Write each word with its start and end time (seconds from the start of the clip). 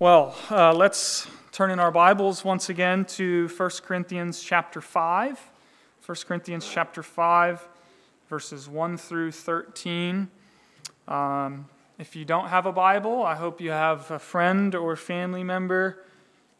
Well, 0.00 0.36
uh, 0.48 0.72
let's 0.74 1.26
turn 1.50 1.72
in 1.72 1.80
our 1.80 1.90
Bibles 1.90 2.44
once 2.44 2.68
again 2.68 3.04
to 3.06 3.48
1 3.48 3.70
Corinthians 3.82 4.40
chapter 4.40 4.80
5. 4.80 5.50
1 6.06 6.16
Corinthians 6.24 6.70
chapter 6.70 7.02
5, 7.02 7.68
verses 8.28 8.68
1 8.68 8.96
through 8.96 9.32
13. 9.32 10.28
Um, 11.08 11.66
if 11.98 12.14
you 12.14 12.24
don't 12.24 12.46
have 12.46 12.64
a 12.64 12.70
Bible, 12.70 13.24
I 13.24 13.34
hope 13.34 13.60
you 13.60 13.72
have 13.72 14.08
a 14.12 14.20
friend 14.20 14.72
or 14.76 14.94
family 14.94 15.42
member 15.42 16.04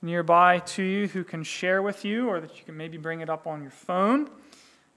nearby 0.03 0.59
to 0.59 0.83
you 0.83 1.07
who 1.07 1.23
can 1.23 1.45
share 1.45 1.81
with 1.81 2.05
you, 2.05 2.29
or 2.29 2.41
that 2.41 2.59
you 2.59 2.65
can 2.65 2.77
maybe 2.77 2.99
bring 2.99 3.21
it 3.21 3.31
up 3.31 3.47
on 3.47 3.63
your 3.63 3.71
phone. 3.71 4.29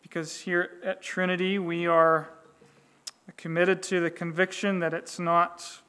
Because 0.02 0.42
here 0.42 0.80
at 0.84 1.04
Trinity, 1.04 1.60
we 1.60 1.86
are 1.86 2.28
committed 3.38 3.84
to 3.84 4.00
the 4.00 4.10
conviction 4.10 4.80
that 4.80 4.96
it's 4.96 5.20
not 5.20 5.82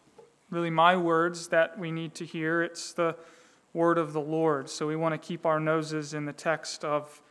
really 0.52 0.70
my 0.70 0.96
words 0.96 1.48
that 1.48 1.78
we 1.78 1.90
need 1.90 2.14
to 2.14 2.26
hear, 2.26 2.62
it's 2.62 2.92
the 2.92 3.16
word 3.72 3.96
of 3.96 4.12
the 4.12 4.20
Lord. 4.20 4.68
So 4.68 4.86
we 4.86 4.96
want 4.96 5.14
to 5.14 5.18
keep 5.18 5.46
our 5.46 5.58
noses 5.58 6.12
in 6.12 6.26
the 6.26 6.32
text 6.32 6.84
of 6.84 7.22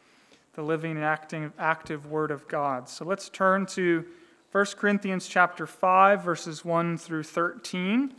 the 0.54 0.64
living 0.64 0.98
and 0.98 1.06
acting, 1.06 1.54
active 1.60 2.08
word 2.08 2.32
of 2.32 2.48
God. 2.48 2.90
So 2.90 3.06
let's 3.06 3.30
turn 3.30 3.68
to 3.68 4.06
1 4.52 4.66
Corinthians 4.76 5.28
chapter 5.28 5.68
5 5.68 6.24
verses 6.24 6.66
1 6.66 6.98
through 6.98 7.24
13 7.24 8.14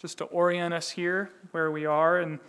just 0.00 0.18
to 0.18 0.24
orient 0.24 0.74
us 0.74 0.90
here 0.90 1.30
where 1.52 1.70
we 1.70 1.86
are 1.86 2.20
in 2.20 2.40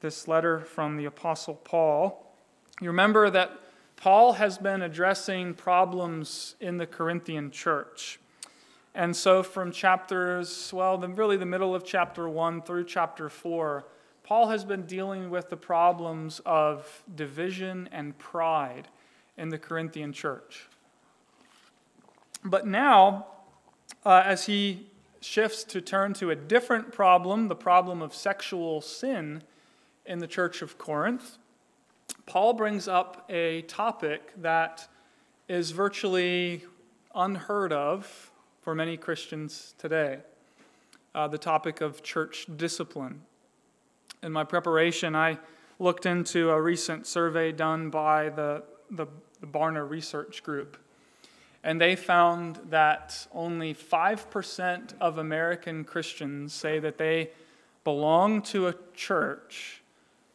this 0.00 0.26
letter 0.26 0.60
from 0.60 0.96
the 0.96 1.04
apostle 1.04 1.54
Paul. 1.54 2.34
You 2.80 2.88
remember 2.88 3.28
that 3.30 3.52
Paul 3.96 4.32
has 4.32 4.56
been 4.56 4.82
addressing 4.82 5.54
problems 5.54 6.56
in 6.58 6.78
the 6.78 6.86
Corinthian 6.86 7.50
church. 7.50 8.18
And 8.94 9.16
so, 9.16 9.42
from 9.42 9.72
chapters, 9.72 10.72
well, 10.72 10.96
the, 10.98 11.08
really 11.08 11.36
the 11.36 11.46
middle 11.46 11.74
of 11.74 11.84
chapter 11.84 12.28
1 12.28 12.62
through 12.62 12.84
chapter 12.84 13.28
4, 13.28 13.84
Paul 14.22 14.48
has 14.48 14.64
been 14.64 14.86
dealing 14.86 15.30
with 15.30 15.50
the 15.50 15.56
problems 15.56 16.40
of 16.46 17.02
division 17.12 17.88
and 17.90 18.16
pride 18.18 18.88
in 19.36 19.48
the 19.48 19.58
Corinthian 19.58 20.12
church. 20.12 20.68
But 22.44 22.68
now, 22.68 23.26
uh, 24.06 24.22
as 24.24 24.46
he 24.46 24.86
shifts 25.20 25.64
to 25.64 25.80
turn 25.80 26.12
to 26.14 26.30
a 26.30 26.36
different 26.36 26.92
problem, 26.92 27.48
the 27.48 27.56
problem 27.56 28.00
of 28.00 28.14
sexual 28.14 28.80
sin 28.80 29.42
in 30.06 30.20
the 30.20 30.26
church 30.28 30.62
of 30.62 30.78
Corinth, 30.78 31.38
Paul 32.26 32.52
brings 32.52 32.86
up 32.86 33.24
a 33.28 33.62
topic 33.62 34.32
that 34.40 34.86
is 35.48 35.72
virtually 35.72 36.64
unheard 37.14 37.72
of 37.72 38.30
for 38.64 38.74
many 38.74 38.96
Christians 38.96 39.74
today 39.76 40.20
uh, 41.14 41.28
the 41.28 41.36
topic 41.36 41.82
of 41.82 42.02
church 42.02 42.46
discipline. 42.56 43.20
In 44.22 44.32
my 44.32 44.42
preparation, 44.42 45.14
I 45.14 45.38
looked 45.78 46.06
into 46.06 46.48
a 46.48 46.58
recent 46.58 47.06
survey 47.06 47.52
done 47.52 47.90
by 47.90 48.30
the, 48.30 48.62
the, 48.90 49.06
the 49.42 49.46
Barna 49.46 49.86
Research 49.86 50.42
Group. 50.42 50.78
And 51.62 51.78
they 51.78 51.94
found 51.94 52.58
that 52.70 53.26
only 53.34 53.74
5% 53.74 54.94
of 54.98 55.18
American 55.18 55.84
Christians 55.84 56.54
say 56.54 56.78
that 56.78 56.96
they 56.96 57.32
belong 57.84 58.40
to 58.44 58.68
a 58.68 58.74
church 58.94 59.82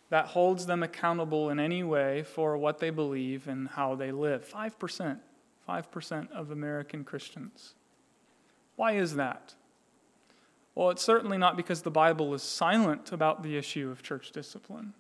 that 0.10 0.28
holds 0.28 0.68
them 0.68 0.84
accountable 0.84 1.50
in 1.50 1.60
any 1.60 1.82
way 1.82 2.22
for 2.22 2.58
what 2.58 2.78
they 2.78 2.92
believe 2.92 3.48
and 3.48 3.70
how 3.70 3.96
they 3.96 4.12
live. 4.12 4.48
5%. 4.48 5.18
5% 5.68 6.32
of 6.32 6.52
American 6.52 7.04
Christians. 7.04 7.74
Why 8.80 8.94
is 8.94 9.16
that? 9.16 9.56
Well, 10.74 10.90
it's 10.90 11.04
certainly 11.04 11.38
not 11.38 11.58
because 11.58 11.82
the 11.82 11.92
Bible 11.92 12.34
is 12.34 12.42
silent 12.42 13.12
about 13.12 13.44
the 13.44 13.58
issue 13.58 13.92
of 13.92 14.02
church 14.02 14.32
discipline. 14.32 14.94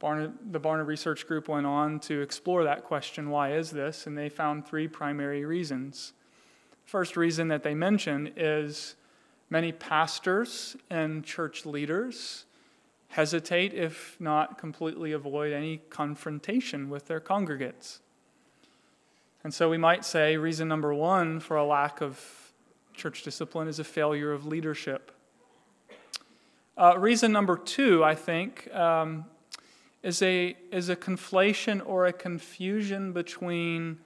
Barna, 0.00 0.32
the 0.48 0.60
Barna 0.60 0.86
Research 0.86 1.26
Group 1.26 1.48
went 1.48 1.66
on 1.66 1.98
to 1.98 2.20
explore 2.20 2.62
that 2.62 2.84
question 2.84 3.30
why 3.30 3.54
is 3.54 3.72
this? 3.72 4.06
And 4.06 4.16
they 4.16 4.28
found 4.28 4.64
three 4.64 4.86
primary 4.86 5.44
reasons. 5.44 6.12
First 6.84 7.16
reason 7.16 7.48
that 7.48 7.64
they 7.64 7.74
mention 7.74 8.32
is 8.36 8.94
many 9.50 9.72
pastors 9.72 10.76
and 10.88 11.24
church 11.24 11.66
leaders 11.66 12.44
hesitate, 13.08 13.74
if 13.74 14.16
not 14.20 14.56
completely 14.56 15.10
avoid, 15.10 15.52
any 15.52 15.78
confrontation 15.90 16.88
with 16.88 17.08
their 17.08 17.18
congregates. 17.18 17.98
And 19.42 19.52
so 19.52 19.68
we 19.68 19.78
might 19.78 20.04
say 20.04 20.36
reason 20.36 20.68
number 20.68 20.94
one 20.94 21.40
for 21.40 21.56
a 21.56 21.64
lack 21.64 22.00
of 22.00 22.47
church 22.98 23.22
discipline 23.22 23.68
is 23.68 23.78
a 23.78 23.84
failure 23.84 24.32
of 24.32 24.44
leadership. 24.44 25.12
Uh, 26.76 26.94
reason 26.98 27.32
number 27.32 27.56
two, 27.56 28.04
I 28.04 28.14
think, 28.14 28.72
um, 28.74 29.24
is, 30.02 30.20
a, 30.20 30.56
is 30.72 30.88
a 30.88 30.96
conflation 30.96 31.80
or 31.86 32.06
a 32.06 32.12
confusion 32.12 33.12
between 33.12 33.98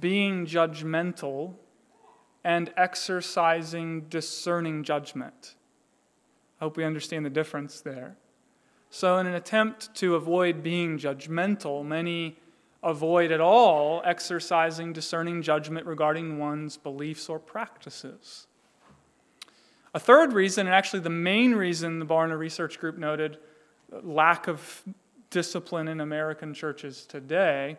being 0.00 0.46
judgmental 0.46 1.54
and 2.44 2.72
exercising 2.76 4.02
discerning 4.02 4.84
judgment. 4.84 5.54
I 6.60 6.64
hope 6.64 6.76
we 6.76 6.84
understand 6.84 7.24
the 7.24 7.30
difference 7.30 7.80
there. 7.80 8.16
So, 8.90 9.18
in 9.18 9.26
an 9.26 9.34
attempt 9.34 9.94
to 9.96 10.14
avoid 10.14 10.62
being 10.62 10.98
judgmental, 10.98 11.84
many 11.84 12.36
avoid 12.84 13.32
at 13.32 13.40
all 13.40 14.02
exercising 14.04 14.92
discerning 14.92 15.42
judgment 15.42 15.86
regarding 15.86 16.38
one's 16.38 16.76
beliefs 16.76 17.28
or 17.28 17.38
practices. 17.38 18.46
A 19.94 19.98
third 19.98 20.32
reason, 20.32 20.66
and 20.66 20.74
actually 20.74 21.00
the 21.00 21.10
main 21.10 21.54
reason 21.54 21.98
the 21.98 22.06
Barna 22.06 22.38
Research 22.38 22.78
Group 22.78 22.98
noted 22.98 23.38
lack 24.02 24.48
of 24.48 24.82
discipline 25.30 25.88
in 25.88 26.00
American 26.00 26.52
churches 26.52 27.06
today, 27.06 27.78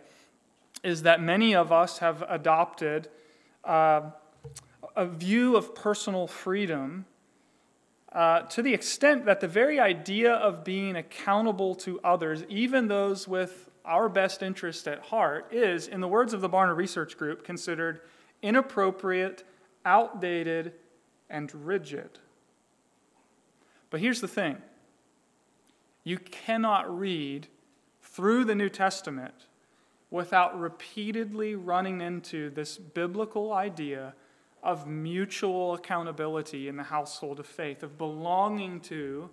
is 0.83 1.03
that 1.03 1.21
many 1.21 1.55
of 1.55 1.71
us 1.71 1.99
have 1.99 2.23
adopted 2.27 3.09
uh, 3.63 4.01
a 4.95 5.05
view 5.05 5.55
of 5.55 5.75
personal 5.75 6.25
freedom 6.25 7.05
uh, 8.11 8.41
to 8.43 8.61
the 8.61 8.73
extent 8.73 9.25
that 9.25 9.41
the 9.41 9.47
very 9.47 9.79
idea 9.79 10.33
of 10.33 10.63
being 10.63 10.95
accountable 10.95 11.75
to 11.75 11.99
others, 12.01 12.45
even 12.47 12.87
those 12.87 13.27
with 13.27 13.69
our 13.85 14.09
best 14.09 14.43
interest 14.43 14.87
at 14.87 14.99
heart 14.99 15.47
is, 15.51 15.87
in 15.87 16.01
the 16.01 16.07
words 16.07 16.33
of 16.33 16.41
the 16.41 16.49
Barna 16.49 16.75
Research 16.75 17.17
Group, 17.17 17.43
considered 17.43 18.01
inappropriate, 18.41 19.43
outdated, 19.85 20.73
and 21.29 21.53
rigid. 21.65 22.19
But 23.89 23.99
here's 23.99 24.21
the 24.21 24.27
thing 24.27 24.57
you 26.03 26.17
cannot 26.17 26.97
read 26.97 27.47
through 28.01 28.45
the 28.45 28.55
New 28.55 28.69
Testament 28.69 29.47
without 30.11 30.59
repeatedly 30.59 31.55
running 31.55 32.01
into 32.01 32.49
this 32.51 32.77
biblical 32.77 33.51
idea 33.51 34.13
of 34.63 34.87
mutual 34.87 35.73
accountability 35.73 36.67
in 36.67 36.77
the 36.77 36.83
household 36.83 37.39
of 37.39 37.45
faith, 37.45 37.83
of 37.83 37.97
belonging 37.97 38.79
to 38.81 39.29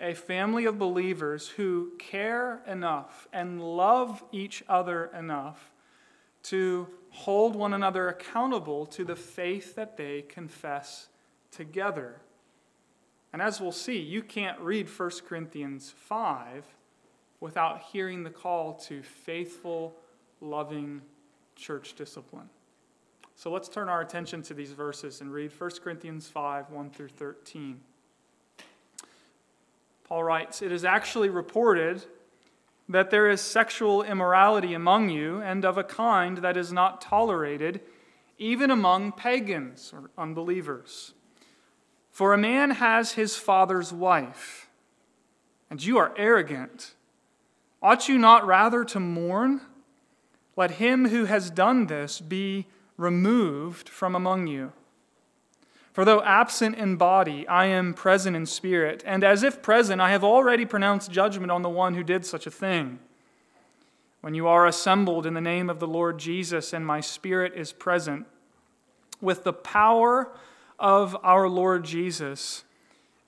a 0.00 0.14
family 0.14 0.64
of 0.64 0.78
believers 0.78 1.48
who 1.48 1.92
care 1.98 2.62
enough 2.66 3.28
and 3.32 3.60
love 3.60 4.24
each 4.32 4.64
other 4.68 5.10
enough 5.16 5.72
to 6.44 6.88
hold 7.10 7.54
one 7.54 7.74
another 7.74 8.08
accountable 8.08 8.86
to 8.86 9.04
the 9.04 9.16
faith 9.16 9.74
that 9.74 9.96
they 9.96 10.22
confess 10.22 11.08
together. 11.50 12.20
And 13.32 13.42
as 13.42 13.60
we'll 13.60 13.72
see, 13.72 13.98
you 13.98 14.22
can't 14.22 14.58
read 14.60 14.88
1 14.88 15.10
Corinthians 15.26 15.92
5 15.96 16.64
without 17.40 17.82
hearing 17.92 18.24
the 18.24 18.30
call 18.30 18.74
to 18.74 19.02
faithful, 19.02 19.94
loving 20.40 21.02
church 21.56 21.94
discipline. 21.94 22.48
So 23.34 23.50
let's 23.50 23.68
turn 23.68 23.88
our 23.88 24.00
attention 24.00 24.42
to 24.42 24.54
these 24.54 24.72
verses 24.72 25.20
and 25.20 25.32
read 25.32 25.52
1 25.58 25.70
Corinthians 25.82 26.28
5 26.28 26.70
1 26.70 26.90
through 26.90 27.08
13. 27.08 27.80
Paul 30.10 30.24
writes, 30.24 30.60
It 30.60 30.72
is 30.72 30.84
actually 30.84 31.28
reported 31.28 32.04
that 32.88 33.12
there 33.12 33.30
is 33.30 33.40
sexual 33.40 34.02
immorality 34.02 34.74
among 34.74 35.08
you, 35.08 35.40
and 35.40 35.64
of 35.64 35.78
a 35.78 35.84
kind 35.84 36.38
that 36.38 36.56
is 36.56 36.72
not 36.72 37.00
tolerated 37.00 37.80
even 38.36 38.72
among 38.72 39.12
pagans 39.12 39.92
or 39.94 40.10
unbelievers. 40.18 41.14
For 42.10 42.34
a 42.34 42.38
man 42.38 42.72
has 42.72 43.12
his 43.12 43.36
father's 43.36 43.92
wife, 43.92 44.68
and 45.70 45.80
you 45.80 45.96
are 45.98 46.12
arrogant. 46.16 46.94
Ought 47.80 48.08
you 48.08 48.18
not 48.18 48.44
rather 48.44 48.82
to 48.86 48.98
mourn? 48.98 49.60
Let 50.56 50.72
him 50.72 51.10
who 51.10 51.26
has 51.26 51.50
done 51.50 51.86
this 51.86 52.20
be 52.20 52.66
removed 52.96 53.88
from 53.88 54.16
among 54.16 54.48
you. 54.48 54.72
For 56.00 56.06
though 56.06 56.22
absent 56.22 56.76
in 56.76 56.96
body, 56.96 57.46
I 57.46 57.66
am 57.66 57.92
present 57.92 58.34
in 58.34 58.46
spirit, 58.46 59.02
and 59.04 59.22
as 59.22 59.42
if 59.42 59.60
present, 59.60 60.00
I 60.00 60.12
have 60.12 60.24
already 60.24 60.64
pronounced 60.64 61.10
judgment 61.10 61.52
on 61.52 61.60
the 61.60 61.68
one 61.68 61.92
who 61.92 62.02
did 62.02 62.24
such 62.24 62.46
a 62.46 62.50
thing. 62.50 63.00
When 64.22 64.32
you 64.32 64.46
are 64.46 64.66
assembled 64.66 65.26
in 65.26 65.34
the 65.34 65.42
name 65.42 65.68
of 65.68 65.78
the 65.78 65.86
Lord 65.86 66.18
Jesus, 66.18 66.72
and 66.72 66.86
my 66.86 67.02
spirit 67.02 67.52
is 67.54 67.74
present, 67.74 68.26
with 69.20 69.44
the 69.44 69.52
power 69.52 70.32
of 70.78 71.18
our 71.22 71.50
Lord 71.50 71.84
Jesus, 71.84 72.64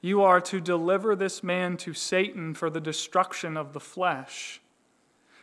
You 0.00 0.22
are 0.22 0.40
to 0.40 0.58
deliver 0.58 1.14
this 1.14 1.42
man 1.42 1.76
to 1.76 1.92
Satan 1.92 2.54
for 2.54 2.70
the 2.70 2.80
destruction 2.80 3.58
of 3.58 3.74
the 3.74 3.80
flesh, 3.80 4.62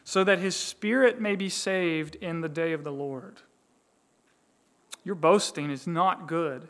so 0.03 0.23
that 0.23 0.39
his 0.39 0.55
spirit 0.55 1.21
may 1.21 1.35
be 1.35 1.47
saved 1.47 2.15
in 2.15 2.41
the 2.41 2.49
day 2.49 2.73
of 2.73 2.83
the 2.83 2.91
Lord. 2.91 3.43
Your 5.03 5.13
boasting 5.13 5.69
is 5.69 5.85
not 5.85 6.27
good. 6.27 6.69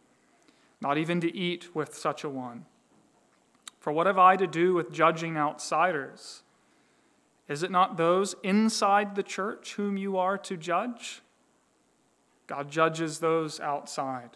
Not 0.81 0.97
even 0.97 1.21
to 1.21 1.35
eat 1.35 1.75
with 1.75 1.95
such 1.95 2.23
a 2.23 2.29
one. 2.29 2.65
For 3.79 3.93
what 3.93 4.07
have 4.07 4.17
I 4.17 4.35
to 4.35 4.47
do 4.47 4.73
with 4.73 4.91
judging 4.91 5.37
outsiders? 5.37 6.43
Is 7.47 7.63
it 7.63 7.71
not 7.71 7.97
those 7.97 8.35
inside 8.43 9.15
the 9.15 9.23
church 9.23 9.73
whom 9.73 9.97
you 9.97 10.17
are 10.17 10.37
to 10.39 10.57
judge? 10.57 11.21
God 12.47 12.69
judges 12.69 13.19
those 13.19 13.59
outside. 13.59 14.31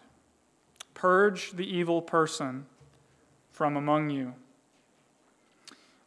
Purge 0.94 1.52
the 1.52 1.66
evil 1.66 2.00
person 2.00 2.66
from 3.50 3.76
among 3.76 4.10
you. 4.10 4.34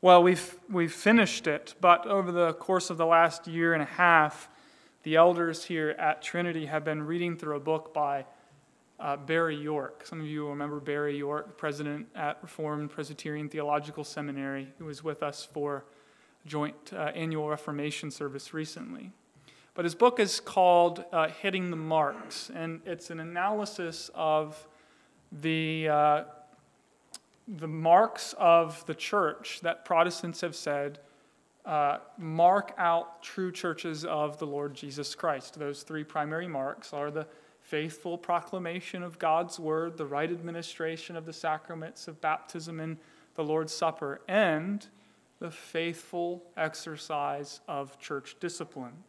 Well, 0.02 0.24
we've, 0.24 0.58
we've 0.70 0.94
finished 0.94 1.46
it, 1.46 1.76
but 1.82 2.06
over 2.08 2.32
the 2.32 2.54
course 2.54 2.90
of 2.90 2.98
the 2.98 3.06
last 3.06 3.48
year 3.48 3.74
and 3.74 3.82
a 3.84 3.86
half, 3.86 4.50
the 5.04 5.16
elders 5.16 5.66
here 5.66 5.90
at 6.00 6.22
Trinity 6.22 6.68
have 6.68 6.84
been 6.84 7.04
reading 7.04 7.38
through 7.38 7.58
a 7.58 7.60
book 7.60 7.94
by 7.94 8.26
uh, 9.00 9.16
Barry 9.18 9.56
York. 9.56 10.06
Some 10.06 10.20
of 10.20 10.28
you 10.28 10.48
remember 10.48 10.80
Barry 10.80 11.18
York, 11.18 11.58
president 11.58 12.08
at 12.16 12.38
Reformed 12.42 12.90
Presbyterian 12.90 13.50
Theological 13.50 14.04
Seminary, 14.04 14.68
who 14.78 14.86
was 14.86 15.04
with 15.04 15.24
us 15.24 15.46
for 15.46 15.86
a 16.46 16.48
joint 16.48 16.76
uh, 16.94 17.12
annual 17.16 17.50
Reformation 17.50 18.12
service 18.12 18.54
recently. 18.54 19.12
But 19.74 19.86
his 19.86 19.96
book 19.96 20.20
is 20.20 20.40
called 20.40 21.06
uh, 21.14 21.30
Hitting 21.30 21.70
the 21.70 21.78
Marks, 21.78 22.52
and 22.54 22.82
it's 22.86 23.10
an 23.12 23.20
analysis 23.20 24.12
of 24.14 24.68
the 25.32 25.88
uh, 25.88 26.24
the 27.48 27.68
marks 27.68 28.36
of 28.38 28.86
the 28.86 28.94
church 28.94 29.62
that 29.62 29.84
Protestants 29.84 30.42
have 30.42 30.56
said 30.56 31.00
uh, 31.66 31.98
mark 32.18 32.74
out 32.78 33.22
true 33.24 33.52
churches 33.52 34.06
of 34.06 34.38
the 34.38 34.46
Lord 34.46 34.74
Jesus 34.74 35.16
Christ. 35.16 35.58
Those 35.58 35.84
three 35.84 36.04
primary 36.04 36.48
marks 36.48 36.94
are 36.94 37.12
the 37.12 37.28
faithful 37.70 38.18
proclamation 38.18 39.04
of 39.04 39.20
God's 39.20 39.60
word, 39.60 39.96
the 39.96 40.06
right 40.06 40.32
administration 40.32 41.16
of 41.16 41.28
the 41.28 41.34
sacraments 41.34 42.08
of 42.08 42.20
baptism 42.20 42.80
and 42.80 42.98
the 43.36 43.44
Lord's 43.44 43.72
Supper, 43.72 44.22
and 44.28 44.88
the 45.38 45.52
faithful 45.52 46.44
exercise 46.58 47.62
of 47.68 48.00
church 48.00 48.36
discipline. 48.40 49.04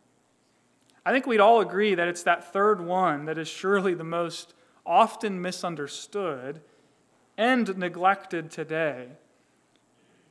I 1.07 1.13
think 1.13 1.27
we'd 1.27 1.41
all 1.41 1.61
agree 1.61 1.95
that 1.95 2.07
it's 2.07 2.25
that 2.25 2.53
third 2.53 2.83
one 2.83 3.25
that 3.25 3.39
is 3.39 3.49
surely 3.49 3.95
the 3.95 4.05
most 4.05 4.53
often 4.85 5.41
misunderstood 5.41 6.61
and 7.39 7.79
neglected 7.79 8.51
today. 8.51 9.09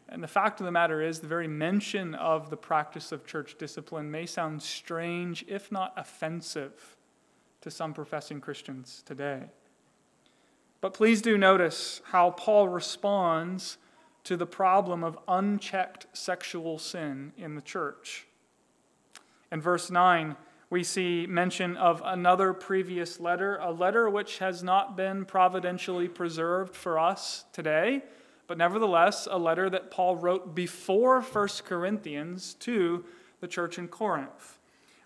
And 0.08 0.22
the 0.22 0.28
fact 0.28 0.60
of 0.60 0.68
the 0.68 0.72
matter 0.72 1.02
is, 1.02 1.20
the 1.20 1.28
very 1.28 1.48
mention 1.48 2.14
of 2.14 2.52
the 2.52 2.58
practice 2.58 3.12
of 3.12 3.26
church 3.26 3.56
discipline 3.58 4.12
may 4.12 4.28
sound 4.28 4.62
strange, 4.62 5.44
if 5.48 5.72
not 5.72 5.94
offensive, 5.98 6.96
to 7.62 7.72
some 7.72 7.94
professing 7.94 8.42
Christians 8.42 9.04
today. 9.06 9.44
But 10.82 10.94
please 10.94 11.22
do 11.22 11.38
notice 11.38 12.02
how 12.06 12.32
Paul 12.32 12.70
responds 12.70 13.78
to 14.24 14.38
the 14.38 14.46
problem 14.46 15.04
of 15.04 15.18
unchecked 15.28 16.08
sexual 16.14 16.78
sin 16.78 17.34
in 17.38 17.56
the 17.56 17.62
church. 17.62 18.28
In 19.52 19.60
verse 19.60 19.90
9, 19.90 20.36
we 20.70 20.84
see 20.84 21.26
mention 21.28 21.76
of 21.78 22.02
another 22.06 22.54
previous 22.54 23.20
letter, 23.20 23.58
a 23.58 23.72
letter 23.72 24.10
which 24.10 24.38
has 24.38 24.62
not 24.62 24.96
been 24.96 25.26
providentially 25.26 26.08
preserved 26.08 26.76
for 26.76 27.00
us 27.00 27.46
today, 27.52 28.04
but 28.46 28.58
nevertheless 28.58 29.28
a 29.30 29.38
letter 29.38 29.70
that 29.70 29.90
Paul 29.90 30.16
wrote 30.16 30.54
before 30.54 31.22
1 31.22 31.48
Corinthians 31.66 32.54
to 32.56 33.04
the 33.42 33.48
church 33.48 33.80
in 33.80 33.88
Corinth, 33.88 34.59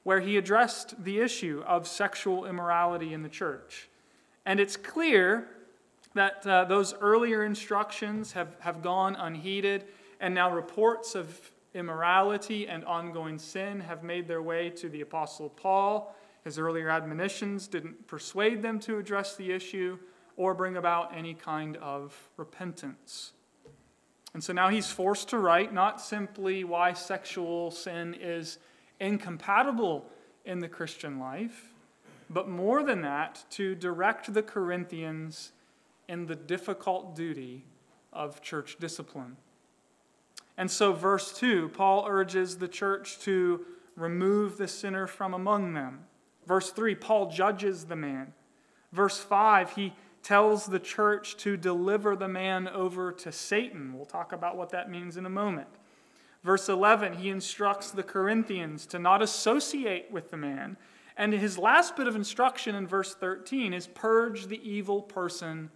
where 0.04 0.20
he 0.20 0.38
addressed 0.38 1.04
the 1.04 1.20
issue 1.20 1.64
of 1.66 1.88
sexual 1.88 2.46
immorality 2.46 3.14
in 3.14 3.24
the 3.24 3.30
church. 3.30 3.90
And 4.46 4.60
it's 4.60 4.76
clear 4.76 5.48
that 6.14 6.46
uh, 6.46 6.66
those 6.66 6.94
earlier 7.02 7.44
instructions 7.44 8.34
have, 8.34 8.56
have 8.60 8.82
gone 8.82 9.16
unheeded, 9.16 9.86
and 10.20 10.34
now 10.34 10.54
reports 10.54 11.16
of 11.16 11.52
immorality 11.74 12.68
and 12.68 12.86
ongoing 12.86 13.40
sin 13.40 13.80
have 13.80 14.04
made 14.04 14.28
their 14.28 14.42
way 14.42 14.70
to 14.70 14.90
the 14.90 15.02
Apostle 15.02 15.50
Paul. 15.50 16.16
His 16.44 16.60
earlier 16.60 16.90
admonitions 16.90 17.68
didn't 17.68 18.08
persuade 18.08 18.62
them 18.62 18.80
to 18.82 19.00
address 19.00 19.36
the 19.36 19.52
issue 19.52 19.98
or 20.36 20.54
bring 20.54 20.78
about 20.78 21.16
any 21.16 21.34
kind 21.34 21.78
of 21.78 22.16
repentance. 22.38 23.32
And 24.34 24.44
so 24.44 24.52
now 24.52 24.70
he's 24.70 24.92
forced 24.92 25.30
to 25.30 25.38
write 25.38 25.74
not 25.74 26.02
simply 26.02 26.64
why 26.64 26.94
sexual 26.94 27.72
sin 27.72 28.16
is 28.20 28.58
incompatible 29.00 30.06
in 30.46 30.60
the 30.60 30.68
Christian 30.68 31.20
life, 31.20 31.74
but 32.30 32.48
more 32.48 32.84
than 32.84 33.02
that, 33.02 33.44
to 33.52 33.76
direct 33.76 34.34
the 34.34 34.44
Corinthians 34.44 35.52
in 36.08 36.26
the 36.26 36.36
difficult 36.36 37.16
duty 37.16 37.66
of 38.12 38.42
church 38.42 38.78
discipline. 38.80 39.38
And 40.58 40.70
so, 40.70 40.94
verse 40.94 41.34
2, 41.38 41.70
Paul 41.70 42.06
urges 42.08 42.58
the 42.58 42.68
church 42.68 43.20
to 43.20 43.66
remove 43.96 44.58
the 44.58 44.68
sinner 44.68 45.08
from 45.08 45.34
among 45.34 45.74
them. 45.74 46.02
Verse 46.46 46.72
3, 46.72 46.96
Paul 46.96 47.32
judges 47.32 47.86
the 47.86 47.96
man. 47.96 48.34
Verse 48.92 49.20
5, 49.20 49.72
he 49.72 49.94
tells 50.22 50.66
the 50.68 50.80
church 50.80 51.36
to 51.38 51.58
deliver 51.58 52.16
the 52.16 52.28
man 52.28 52.68
over 52.68 53.12
to 53.12 53.32
Satan. 53.32 53.94
We'll 53.94 54.06
talk 54.06 54.32
about 54.32 54.56
what 54.56 54.70
that 54.70 54.90
means 54.90 55.18
in 55.18 55.26
a 55.26 55.30
moment. 55.30 55.68
Verse 56.44 56.68
11, 56.68 57.14
he 57.14 57.30
instructs 57.30 57.92
the 57.92 58.04
Corinthians 58.04 58.86
to 58.88 59.00
not 59.00 59.22
associate 59.22 60.12
with 60.12 60.30
the 60.30 60.38
man. 60.38 60.78
And 61.16 61.32
his 61.32 61.58
last 61.58 61.96
bit 61.96 62.08
of 62.08 62.16
instruction 62.16 62.76
in 62.76 62.88
verse 62.88 63.16
13 63.16 63.74
is 63.74 63.88
purge 63.88 64.48
the 64.48 64.60
evil 64.68 65.02
person 65.02 65.70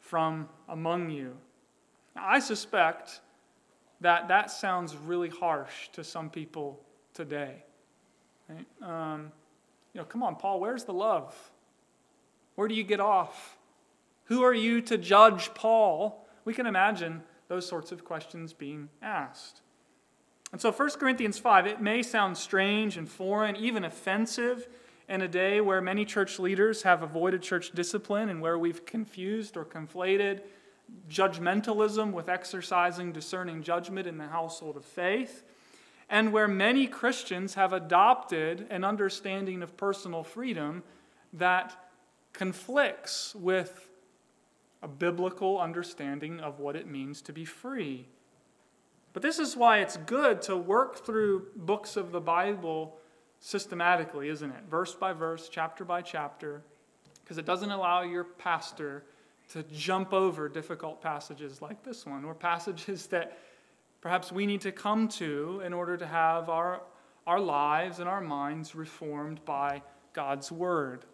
from 0.00 0.48
among 0.68 1.10
you. 1.10 1.36
Now, 2.14 2.26
I 2.26 2.38
suspect 2.38 3.20
that 4.00 4.28
that 4.28 4.50
sounds 4.50 4.96
really 4.96 5.28
harsh 5.28 5.88
to 5.92 6.04
some 6.04 6.30
people 6.30 6.80
today. 7.12 7.64
Right? 8.48 8.66
Um, 8.82 9.32
you 9.92 10.00
know, 10.00 10.04
come 10.04 10.22
on, 10.22 10.36
Paul, 10.36 10.60
where's 10.60 10.84
the 10.84 10.92
love? 10.92 11.34
Where 12.54 12.68
do 12.68 12.74
you 12.74 12.84
get 12.84 13.00
off? 13.00 13.58
Who 14.24 14.42
are 14.42 14.54
you 14.54 14.80
to 14.82 14.96
judge 14.96 15.52
Paul? 15.54 16.26
We 16.44 16.54
can 16.54 16.66
imagine 16.66 17.22
those 17.48 17.66
sorts 17.66 17.92
of 17.92 18.04
questions 18.04 18.52
being 18.52 18.88
asked. 19.02 19.60
And 20.54 20.60
so 20.60 20.70
1 20.70 20.90
Corinthians 21.00 21.36
5, 21.36 21.66
it 21.66 21.80
may 21.80 22.00
sound 22.00 22.38
strange 22.38 22.96
and 22.96 23.08
foreign, 23.08 23.56
even 23.56 23.82
offensive 23.82 24.68
in 25.08 25.20
a 25.20 25.26
day 25.26 25.60
where 25.60 25.80
many 25.80 26.04
church 26.04 26.38
leaders 26.38 26.84
have 26.84 27.02
avoided 27.02 27.42
church 27.42 27.72
discipline 27.72 28.28
and 28.28 28.40
where 28.40 28.56
we've 28.56 28.86
confused 28.86 29.56
or 29.56 29.64
conflated 29.64 30.42
judgmentalism 31.10 32.12
with 32.12 32.28
exercising 32.28 33.10
discerning 33.10 33.64
judgment 33.64 34.06
in 34.06 34.16
the 34.16 34.28
household 34.28 34.76
of 34.76 34.84
faith, 34.84 35.42
and 36.08 36.32
where 36.32 36.46
many 36.46 36.86
Christians 36.86 37.54
have 37.54 37.72
adopted 37.72 38.68
an 38.70 38.84
understanding 38.84 39.60
of 39.60 39.76
personal 39.76 40.22
freedom 40.22 40.84
that 41.32 41.74
conflicts 42.32 43.34
with 43.34 43.88
a 44.84 44.86
biblical 44.86 45.58
understanding 45.58 46.38
of 46.38 46.60
what 46.60 46.76
it 46.76 46.86
means 46.86 47.22
to 47.22 47.32
be 47.32 47.44
free. 47.44 48.06
But 49.14 49.22
this 49.22 49.38
is 49.38 49.56
why 49.56 49.78
it's 49.78 49.96
good 49.96 50.42
to 50.42 50.56
work 50.56 51.06
through 51.06 51.46
books 51.56 51.96
of 51.96 52.10
the 52.10 52.20
Bible 52.20 52.98
systematically, 53.38 54.28
isn't 54.28 54.50
it? 54.50 54.64
Verse 54.68 54.94
by 54.94 55.12
verse, 55.12 55.48
chapter 55.48 55.84
by 55.84 56.02
chapter, 56.02 56.62
because 57.22 57.38
it 57.38 57.46
doesn't 57.46 57.70
allow 57.70 58.02
your 58.02 58.24
pastor 58.24 59.04
to 59.52 59.62
jump 59.64 60.12
over 60.12 60.48
difficult 60.48 61.00
passages 61.00 61.62
like 61.62 61.84
this 61.84 62.04
one, 62.04 62.24
or 62.24 62.34
passages 62.34 63.06
that 63.08 63.38
perhaps 64.00 64.32
we 64.32 64.46
need 64.46 64.60
to 64.62 64.72
come 64.72 65.06
to 65.08 65.62
in 65.64 65.72
order 65.72 65.96
to 65.96 66.06
have 66.06 66.48
our, 66.48 66.82
our 67.26 67.40
lives 67.40 68.00
and 68.00 68.08
our 68.08 68.20
minds 68.20 68.74
reformed 68.74 69.44
by 69.44 69.80
God's 70.12 70.50
Word. 70.50 71.04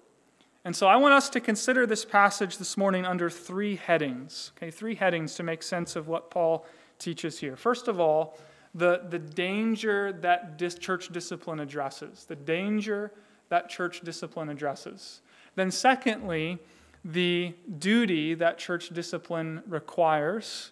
And 0.64 0.74
so 0.74 0.86
I 0.86 0.96
want 0.96 1.12
us 1.14 1.28
to 1.30 1.40
consider 1.40 1.86
this 1.86 2.04
passage 2.04 2.56
this 2.56 2.76
morning 2.76 3.04
under 3.04 3.28
three 3.28 3.76
headings. 3.76 4.52
Okay, 4.56 4.70
three 4.70 4.94
headings 4.94 5.34
to 5.34 5.42
make 5.42 5.62
sense 5.62 5.96
of 5.96 6.08
what 6.08 6.30
Paul 6.30 6.64
teaches 7.00 7.40
here. 7.40 7.56
First 7.56 7.88
of 7.88 7.98
all, 7.98 8.38
the, 8.74 9.02
the 9.08 9.18
danger 9.18 10.12
that 10.12 10.56
dis- 10.56 10.76
church 10.76 11.08
discipline 11.08 11.58
addresses. 11.58 12.24
The 12.26 12.36
danger 12.36 13.12
that 13.48 13.68
church 13.68 14.00
discipline 14.02 14.48
addresses. 14.48 15.22
Then, 15.56 15.70
secondly, 15.72 16.58
the 17.04 17.54
duty 17.78 18.34
that 18.34 18.58
church 18.58 18.90
discipline 18.90 19.62
requires. 19.66 20.70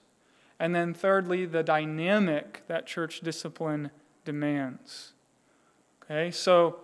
And 0.60 0.74
then, 0.74 0.94
thirdly, 0.94 1.46
the 1.46 1.62
dynamic 1.62 2.62
that 2.68 2.86
church 2.86 3.20
discipline 3.20 3.90
demands. 4.24 5.12
Okay, 6.04 6.30
so 6.30 6.78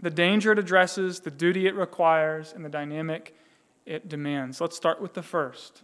the 0.00 0.10
danger 0.10 0.52
it 0.52 0.58
addresses, 0.58 1.20
the 1.20 1.30
duty 1.30 1.66
it 1.66 1.74
requires, 1.74 2.52
and 2.52 2.64
the 2.64 2.68
dynamic 2.68 3.34
it 3.84 4.08
demands. 4.08 4.60
Let's 4.60 4.76
start 4.76 5.00
with 5.00 5.14
the 5.14 5.22
first 5.22 5.82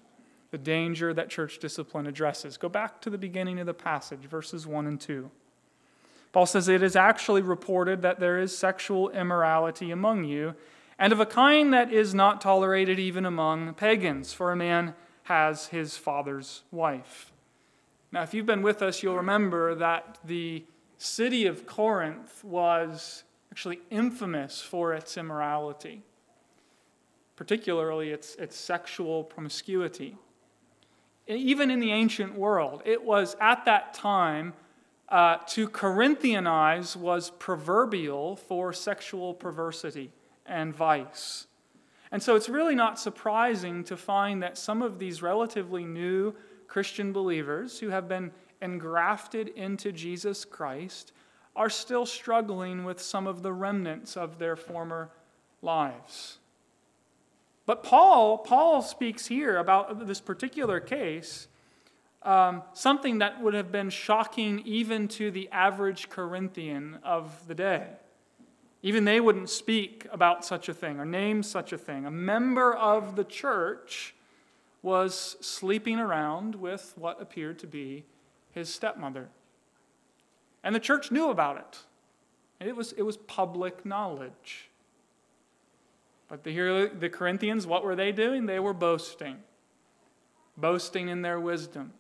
the 0.53 0.59
danger 0.59 1.13
that 1.15 1.31
church 1.31 1.59
discipline 1.59 2.07
addresses. 2.07 2.57
Go 2.57 2.69
back 2.69 3.01
to 3.01 3.11
the 3.11 3.19
beginning 3.19 3.59
of 3.59 3.67
the 3.67 3.75
passage, 3.75 4.21
verses 4.21 4.67
1 4.67 4.87
and 4.87 5.01
2. 5.01 5.31
Paul 6.31 6.47
says, 6.47 6.69
It 6.69 6.83
is 6.83 6.95
actually 6.95 7.43
reported 7.43 8.03
that 8.03 8.21
there 8.21 8.39
is 8.39 8.57
sexual 8.57 9.09
immorality 9.11 9.91
among 9.91 10.25
you, 10.25 10.55
and 10.99 11.13
of 11.13 11.21
a 11.21 11.27
kind 11.27 11.73
that 11.73 11.91
is 11.91 12.15
not 12.15 12.43
tolerated 12.43 12.99
even 12.99 13.25
among 13.25 13.75
pagans, 13.75 14.35
for 14.35 14.53
a 14.53 14.57
man 14.57 14.95
has 15.25 15.69
his 15.69 15.97
father's 15.97 16.63
wife. 16.71 17.33
Now, 18.13 18.23
if 18.23 18.35
you've 18.35 18.47
been 18.47 18.63
with 18.63 18.83
us, 18.83 19.03
you'll 19.03 19.17
remember 19.17 19.75
that 19.75 20.19
the 20.23 20.65
city 20.99 21.47
of 21.47 21.67
Corinth 21.67 22.45
was 22.45 23.25
actually 23.51 23.81
infamous 23.91 24.61
for 24.61 24.93
its 24.93 25.17
immorality, 25.17 26.03
particularly 27.37 28.11
its, 28.11 28.35
its 28.35 28.55
sexual 28.57 29.25
promiscuity. 29.25 30.19
Even 31.27 31.71
in 31.71 31.81
the 31.81 31.93
ancient 31.93 32.35
world, 32.35 32.83
it 32.85 33.05
was 33.05 33.37
at 33.41 33.65
that 33.65 33.95
time 33.95 34.55
uh, 35.09 35.37
to 35.47 35.69
Corinthianize 35.69 36.97
was 36.97 37.31
proverbial 37.31 38.37
for 38.37 38.73
sexual 38.73 39.35
perversity 39.35 40.11
and 40.47 40.75
vice. 40.75 41.47
And 42.11 42.23
so 42.23 42.35
it's 42.35 42.49
really 42.49 42.75
not 42.75 42.99
surprising 42.99 43.85
to 43.85 43.97
find 43.97 44.43
that 44.43 44.59
some 44.59 44.83
of 44.83 44.99
these 44.99 45.23
relatively 45.23 45.85
new 45.85 46.35
Christian 46.67 47.13
believers 47.13 47.79
who 47.79 47.89
have 47.89 48.09
been 48.09 48.33
engrafted 48.61 49.49
into 49.49 49.93
Jesus 49.93 50.45
Christ 50.45 51.13
are 51.55 51.71
still 51.71 52.07
struggling 52.07 52.85
with 52.85 53.01
some 53.01 53.27
of 53.27 53.43
the 53.43 53.53
remnants 53.53 54.17
of 54.17 54.39
their 54.39 54.57
former 54.57 55.11
lives. 55.61 56.39
But 57.65 57.83
Paul, 57.83 58.39
Paul 58.39 58.83
speaks 58.83 59.27
here 59.27 59.57
about 59.57 60.07
this 60.07 60.21
particular 60.21 60.81
case, 60.81 61.47
um, 62.23 62.63
something 62.73 63.19
that 63.19 63.41
would 63.41 63.55
have 63.55 63.71
been 63.71 63.91
shocking 63.91 64.63
even 64.65 65.09
to 65.09 65.31
the 65.31 65.49
average 65.51 66.09
Corinthian 66.09 66.99
of 67.05 67.47
the 67.47 67.55
day. 67.55 67.87
Even 68.83 69.05
they 69.05 69.21
wouldn't 69.21 69.49
speak 69.49 70.07
about 70.11 70.45
such 70.45 70.69
a 70.69 70.75
thing 70.75 70.99
or 70.99 71.05
name 71.05 71.43
such 71.43 71.73
a 71.73 71.79
thing. 71.79 72.05
A 72.05 72.11
member 72.11 72.75
of 72.75 73.15
the 73.15 73.25
church 73.25 74.15
was 74.83 75.37
sleeping 75.41 76.01
around 76.01 76.57
with 76.57 76.93
what 76.97 77.23
appeared 77.23 77.61
to 77.61 77.69
be 77.69 78.05
his 78.51 78.69
stepmother. 78.69 79.29
And 80.65 80.75
the 80.75 80.81
church 80.81 81.13
knew 81.13 81.31
about 81.31 81.59
it. 81.59 82.67
It 82.67 82.77
was, 82.77 82.93
it 82.93 83.03
was 83.03 83.17
public 83.17 83.87
knowledge. 83.87 84.69
But 86.33 86.45
the, 86.45 86.51
here, 86.51 86.89
the 86.89 87.11
Corinthians, 87.11 87.67
what 87.67 87.85
were 87.85 87.95
they 87.95 88.11
doing? 88.11 88.47
They 88.47 88.59
were 88.59 88.73
boasting. 88.73 89.37
Boasting 90.57 91.11
in 91.11 91.21
their 91.21 91.39
wisdom, 91.39 91.93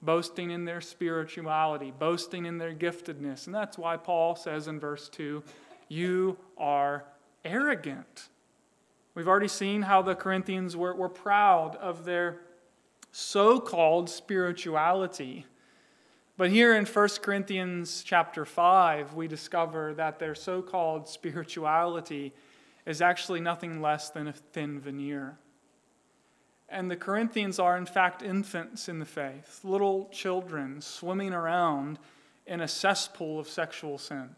boasting 0.00 0.50
in 0.50 0.64
their 0.64 0.80
spirituality, 0.80 1.92
boasting 1.98 2.46
in 2.46 2.56
their 2.56 2.72
giftedness. 2.72 3.44
And 3.44 3.54
that's 3.54 3.76
why 3.76 3.98
Paul 3.98 4.36
says 4.36 4.68
in 4.68 4.80
verse 4.80 5.10
2 5.10 5.42
You 5.90 6.38
are 6.56 7.04
arrogant. 7.44 8.30
We've 9.14 9.28
already 9.28 9.48
seen 9.48 9.82
how 9.82 10.00
the 10.00 10.14
Corinthians 10.14 10.74
were, 10.74 10.94
were 10.94 11.10
proud 11.10 11.76
of 11.76 12.06
their 12.06 12.38
so 13.12 13.60
called 13.60 14.08
spirituality. 14.08 15.44
But 16.38 16.48
here 16.48 16.74
in 16.74 16.86
1 16.86 17.08
Corinthians 17.20 18.02
chapter 18.02 18.46
5, 18.46 19.12
we 19.12 19.28
discover 19.28 19.92
that 19.92 20.18
their 20.18 20.34
so 20.34 20.62
called 20.62 21.06
spirituality 21.06 22.32
is 22.86 23.00
actually 23.00 23.40
nothing 23.40 23.80
less 23.80 24.10
than 24.10 24.28
a 24.28 24.32
thin 24.32 24.80
veneer. 24.80 25.38
And 26.68 26.90
the 26.90 26.96
Corinthians 26.96 27.58
are, 27.58 27.76
in 27.76 27.86
fact, 27.86 28.22
infants 28.22 28.88
in 28.88 28.98
the 28.98 29.04
faith, 29.04 29.60
little 29.62 30.08
children 30.10 30.80
swimming 30.80 31.32
around 31.32 31.98
in 32.46 32.60
a 32.60 32.68
cesspool 32.68 33.38
of 33.38 33.48
sexual 33.48 33.98
sin. 33.98 34.30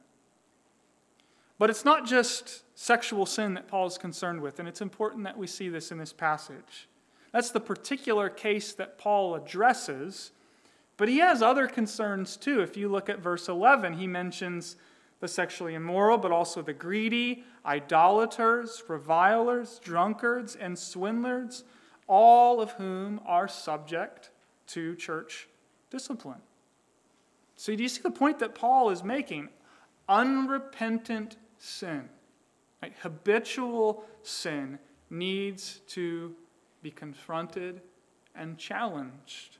But 1.59 1.71
it's 1.71 1.85
not 1.85 2.07
just 2.07 2.63
sexual 2.79 3.27
sin 3.27 3.55
that 3.55 3.69
Paul 3.69 3.87
is 3.87 3.97
concerned 3.97 4.41
with, 4.43 4.59
and 4.59 4.69
it's 4.69 4.83
important 4.83 5.25
that 5.25 5.39
we 5.39 5.47
see 5.47 5.69
this 5.69 5.91
in 5.91 5.99
this 5.99 6.13
passage. 6.13 6.89
That's 7.33 7.51
the 7.51 7.61
particular 7.61 8.29
case 8.29 8.75
that 8.75 8.99
Paul 8.99 9.35
addresses 9.35 10.33
but 10.97 11.09
he 11.09 11.19
has 11.19 11.43
other 11.43 11.67
concerns 11.67 12.37
too. 12.37 12.61
If 12.61 12.77
you 12.77 12.89
look 12.89 13.09
at 13.09 13.19
verse 13.19 13.49
11, 13.49 13.95
he 13.95 14.07
mentions 14.07 14.77
the 15.21 15.29
sexually 15.29 15.75
immoral, 15.75 16.19
but 16.19 16.31
also 16.31 16.63
the 16.63 16.73
greedy, 16.73 17.45
idolaters, 17.65 18.83
revilers, 18.89 19.81
drunkards, 19.83 20.55
and 20.55 20.79
swindlers, 20.79 21.65
all 22.07 22.61
of 22.61 22.73
whom 22.73 23.21
are 23.25 23.49
subject 23.49 24.31
to 24.69 24.95
church 24.97 25.49
discipline. 25.91 26.41
So, 27.57 27.75
do 27.75 27.83
you 27.83 27.89
see 27.89 28.03
the 28.03 28.11
point 28.11 28.39
that 28.41 28.55
Paul 28.55 28.91
is 28.91 29.03
making? 29.03 29.49
Unrepentant 30.09 31.37
sin, 31.59 32.09
right? 32.83 32.93
habitual 33.01 34.05
sin, 34.23 34.79
needs 35.09 35.81
to 35.87 36.35
be 36.83 36.91
confronted 36.91 37.81
and 38.35 38.59
challenged. 38.59 39.59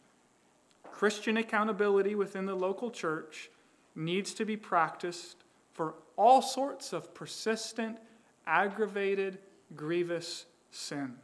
Christian 0.91 1.37
accountability 1.37 2.15
within 2.15 2.47
the 2.47 2.55
local 2.55 2.91
church 2.91 3.51
needs 3.95 4.35
to 4.35 4.45
be 4.45 4.57
practiced 4.57 5.45
for 5.77 5.95
all 6.17 6.41
sorts 6.41 6.95
of 6.95 7.13
persistent, 7.13 7.99
aggravated, 8.47 9.39
grievous 9.77 10.47
sin. 10.71 11.17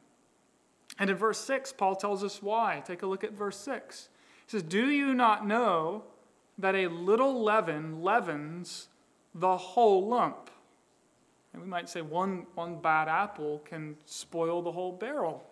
And 0.99 1.09
in 1.09 1.17
verse 1.17 1.39
6, 1.39 1.73
Paul 1.73 1.97
tells 1.97 2.23
us 2.23 2.43
why. 2.43 2.83
Take 2.85 3.01
a 3.01 3.07
look 3.07 3.25
at 3.25 3.33
verse 3.33 3.57
6. 3.57 4.11
He 4.47 4.51
says, 4.51 4.63
Do 4.63 4.91
you 4.91 5.15
not 5.15 5.47
know 5.47 6.05
that 6.59 6.75
a 6.75 6.89
little 6.89 7.43
leaven 7.43 8.03
leavens 8.03 8.89
the 9.35 9.57
whole 9.57 10.07
lump? 10.07 10.51
And 11.55 11.63
we 11.63 11.69
might 11.69 11.89
say 11.89 12.03
one, 12.03 12.47
one 12.55 12.79
bad 12.79 13.09
apple 13.09 13.63
can 13.65 13.97
spoil 14.05 14.61
the 14.61 14.73
whole 14.73 14.93
barrel. 14.93 15.43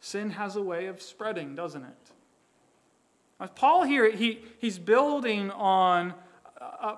Sin 0.00 0.28
has 0.30 0.56
a 0.56 0.62
way 0.62 0.86
of 0.86 1.00
spreading, 1.00 1.54
doesn't 1.54 1.84
it? 1.84 3.50
Paul 3.54 3.84
here, 3.84 4.10
he, 4.10 4.42
he's 4.58 4.78
building 4.78 5.50
on 5.52 6.12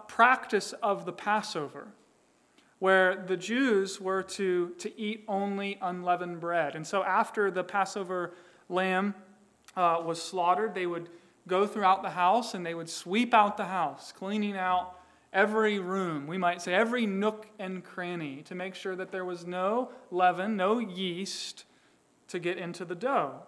practice 0.08 0.72
of 0.82 1.04
the 1.04 1.12
Passover, 1.12 1.88
where 2.78 3.16
the 3.16 3.36
Jews 3.36 4.00
were 4.00 4.22
to, 4.22 4.70
to 4.78 5.00
eat 5.00 5.24
only 5.28 5.78
unleavened 5.80 6.40
bread. 6.40 6.74
And 6.74 6.86
so 6.86 7.02
after 7.02 7.50
the 7.50 7.64
Passover 7.64 8.34
lamb 8.68 9.14
uh, 9.76 10.02
was 10.04 10.20
slaughtered, 10.20 10.74
they 10.74 10.86
would 10.86 11.08
go 11.46 11.66
throughout 11.66 12.02
the 12.02 12.10
house 12.10 12.54
and 12.54 12.64
they 12.64 12.74
would 12.74 12.88
sweep 12.88 13.34
out 13.34 13.56
the 13.56 13.66
house, 13.66 14.12
cleaning 14.12 14.56
out 14.56 14.98
every 15.32 15.78
room, 15.78 16.26
we 16.26 16.36
might 16.36 16.60
say 16.60 16.74
every 16.74 17.06
nook 17.06 17.48
and 17.58 17.82
cranny, 17.82 18.42
to 18.42 18.54
make 18.54 18.74
sure 18.74 18.94
that 18.94 19.10
there 19.10 19.24
was 19.24 19.46
no 19.46 19.90
leaven, 20.10 20.56
no 20.56 20.78
yeast 20.78 21.64
to 22.28 22.38
get 22.38 22.58
into 22.58 22.84
the 22.84 22.94
dough. 22.94 23.42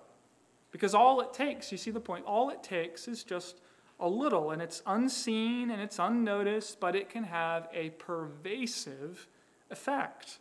Because 0.71 0.95
all 0.95 1.21
it 1.21 1.33
takes, 1.33 1.71
you 1.71 1.79
see 1.79 1.91
the 1.91 2.01
point, 2.01 2.25
all 2.25 2.51
it 2.51 2.63
takes 2.63 3.07
is 3.07 3.23
just 3.23 3.61
a 4.01 4.09
little, 4.09 4.51
and 4.51 4.61
it's 4.61 4.83
unseen 4.87 5.71
and 5.71 5.81
it's 5.81 5.99
unnoticed, 5.99 6.81
but 6.81 6.97
it 6.97 7.09
can 7.09 7.25
have 7.25 7.69
a 7.73 7.91
pervasive 7.91 9.29
effect. 9.71 10.39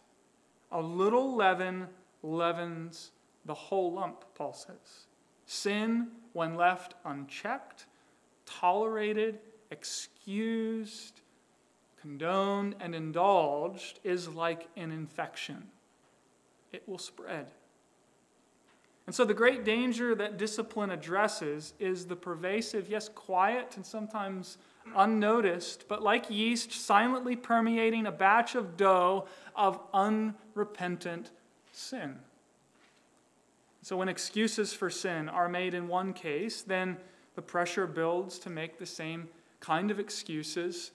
A 0.72 0.82
little 0.82 1.36
leaven 1.36 1.88
leavens 2.24 3.12
the 3.46 3.54
whole 3.54 3.94
lump, 3.94 4.26
Paul 4.36 4.54
says. 4.54 5.08
Sin, 5.46 6.08
when 6.32 6.56
left 6.56 6.96
unchecked, 7.06 7.86
tolerated, 8.46 9.40
excused, 9.70 11.22
condoned, 12.02 12.76
and 12.80 12.96
indulged, 12.96 14.00
is 14.04 14.30
like 14.30 14.68
an 14.76 14.92
infection. 14.92 15.70
It 16.72 16.88
will 16.88 16.98
spread. 16.98 17.52
And 19.06 19.14
so, 19.14 19.26
the 19.26 19.34
great 19.34 19.66
danger 19.66 20.16
that 20.16 20.38
discipline 20.38 20.90
addresses 20.90 21.74
is 21.78 22.06
the 22.06 22.16
pervasive, 22.16 22.88
yes, 22.88 23.10
quiet 23.10 23.74
and 23.76 23.86
sometimes 23.86 24.58
unnoticed, 24.96 25.86
but 25.88 26.02
like 26.02 26.30
yeast, 26.30 26.72
silently 26.72 27.36
permeating 27.36 28.06
a 28.06 28.12
batch 28.12 28.56
of 28.56 28.78
dough 28.78 29.28
of 29.56 29.80
unrepentant 29.94 31.32
sin. 31.74 32.16
So, 33.82 33.98
when 33.98 34.08
excuses 34.08 34.72
for 34.72 34.90
sin 34.90 35.28
are 35.28 35.50
made 35.50 35.74
in 35.74 35.90
one 35.90 36.14
case, 36.14 36.62
then 36.62 36.96
the 37.36 37.42
pressure 37.42 37.88
builds 37.88 38.40
to 38.40 38.50
make 38.50 38.80
the 38.80 38.86
same 38.86 39.28
kind 39.60 39.92
of 39.92 40.00
excuses 40.00 40.92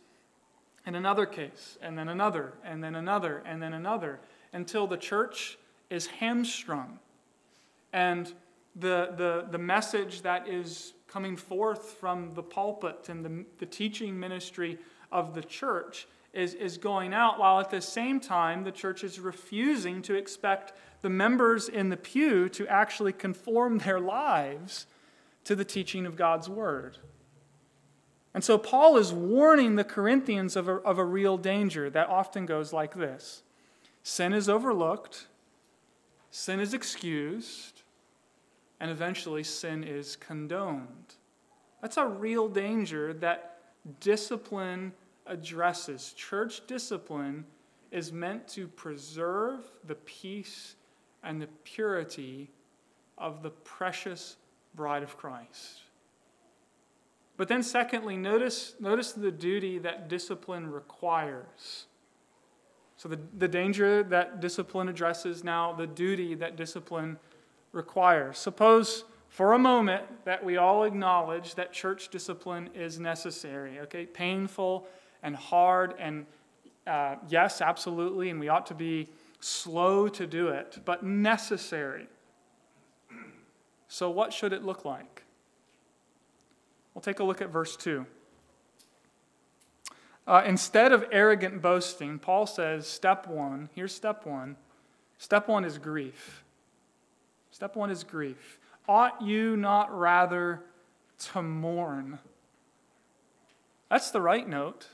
in 0.86 0.94
another 0.94 1.26
case, 1.26 1.76
and 1.82 1.98
then 1.98 2.08
another, 2.08 2.54
and 2.64 2.82
then 2.82 2.94
another, 2.94 3.42
and 3.44 3.60
then 3.60 3.74
another, 3.74 4.20
until 4.54 4.86
the 4.86 4.96
church 4.96 5.58
is 5.90 6.06
hamstrung. 6.06 6.98
And 7.92 8.32
the, 8.76 9.14
the, 9.16 9.46
the 9.50 9.58
message 9.58 10.22
that 10.22 10.48
is 10.48 10.94
coming 11.06 11.36
forth 11.36 11.92
from 11.92 12.32
the 12.34 12.42
pulpit 12.42 13.08
and 13.08 13.24
the, 13.24 13.44
the 13.58 13.66
teaching 13.66 14.18
ministry 14.18 14.78
of 15.10 15.34
the 15.34 15.42
church 15.42 16.06
is, 16.32 16.54
is 16.54 16.76
going 16.76 17.14
out, 17.14 17.38
while 17.38 17.58
at 17.58 17.70
the 17.70 17.80
same 17.80 18.20
time, 18.20 18.62
the 18.62 18.70
church 18.70 19.02
is 19.02 19.18
refusing 19.18 20.02
to 20.02 20.14
expect 20.14 20.74
the 21.00 21.08
members 21.08 21.68
in 21.68 21.88
the 21.88 21.96
pew 21.96 22.48
to 22.50 22.66
actually 22.68 23.12
conform 23.12 23.78
their 23.84 24.00
lives 24.00 24.86
to 25.44 25.56
the 25.56 25.64
teaching 25.64 26.04
of 26.04 26.16
God's 26.16 26.48
word. 26.48 26.98
And 28.34 28.44
so 28.44 28.58
Paul 28.58 28.98
is 28.98 29.12
warning 29.12 29.76
the 29.76 29.84
Corinthians 29.84 30.54
of 30.54 30.68
a, 30.68 30.76
of 30.76 30.98
a 30.98 31.04
real 31.04 31.38
danger 31.38 31.88
that 31.90 32.08
often 32.08 32.46
goes 32.46 32.72
like 32.72 32.94
this. 32.94 33.42
Sin 34.02 34.32
is 34.32 34.48
overlooked, 34.48 35.26
sin 36.30 36.60
is 36.60 36.74
excused, 36.74 37.77
and 38.80 38.90
eventually 38.90 39.42
sin 39.42 39.84
is 39.84 40.16
condoned. 40.16 41.14
That's 41.80 41.96
a 41.96 42.06
real 42.06 42.48
danger 42.48 43.12
that 43.14 43.60
discipline 44.00 44.92
addresses. 45.26 46.12
Church 46.14 46.66
discipline 46.66 47.44
is 47.90 48.12
meant 48.12 48.46
to 48.48 48.68
preserve 48.68 49.60
the 49.86 49.94
peace 49.94 50.76
and 51.22 51.40
the 51.40 51.48
purity 51.64 52.50
of 53.16 53.42
the 53.42 53.50
precious 53.50 54.36
bride 54.74 55.02
of 55.02 55.16
Christ. 55.16 55.82
But 57.36 57.48
then, 57.48 57.62
secondly, 57.62 58.16
notice, 58.16 58.74
notice 58.80 59.12
the 59.12 59.30
duty 59.30 59.78
that 59.78 60.08
discipline 60.08 60.70
requires. 60.70 61.86
So, 62.96 63.08
the, 63.08 63.20
the 63.36 63.46
danger 63.46 64.02
that 64.02 64.40
discipline 64.40 64.88
addresses 64.88 65.44
now, 65.44 65.72
the 65.72 65.86
duty 65.86 66.34
that 66.34 66.56
discipline 66.56 67.16
requires. 67.72 68.38
Suppose 68.38 69.04
for 69.28 69.52
a 69.52 69.58
moment 69.58 70.04
that 70.24 70.44
we 70.44 70.56
all 70.56 70.84
acknowledge 70.84 71.54
that 71.54 71.72
church 71.72 72.08
discipline 72.08 72.70
is 72.74 72.98
necessary, 72.98 73.80
okay? 73.80 74.06
Painful 74.06 74.86
and 75.22 75.36
hard, 75.36 75.94
and 75.98 76.26
uh, 76.86 77.16
yes, 77.28 77.60
absolutely, 77.60 78.30
and 78.30 78.40
we 78.40 78.48
ought 78.48 78.66
to 78.66 78.74
be 78.74 79.08
slow 79.40 80.08
to 80.08 80.26
do 80.26 80.48
it, 80.48 80.78
but 80.84 81.04
necessary. 81.04 82.08
So, 83.88 84.10
what 84.10 84.32
should 84.32 84.52
it 84.52 84.64
look 84.64 84.84
like? 84.84 85.22
We'll 86.94 87.02
take 87.02 87.20
a 87.20 87.24
look 87.24 87.40
at 87.40 87.50
verse 87.50 87.76
2. 87.76 88.04
Uh, 90.26 90.42
instead 90.44 90.92
of 90.92 91.06
arrogant 91.10 91.62
boasting, 91.62 92.18
Paul 92.18 92.46
says, 92.46 92.86
step 92.86 93.26
one, 93.26 93.70
here's 93.74 93.94
step 93.94 94.26
one. 94.26 94.56
Step 95.16 95.48
one 95.48 95.64
is 95.64 95.78
grief. 95.78 96.44
Step 97.50 97.76
one 97.76 97.90
is 97.90 98.04
grief. 98.04 98.58
Ought 98.88 99.20
you 99.22 99.56
not 99.56 99.96
rather 99.96 100.62
to 101.32 101.42
mourn? 101.42 102.18
That's 103.90 104.10
the 104.10 104.20
right 104.20 104.48
note. 104.48 104.86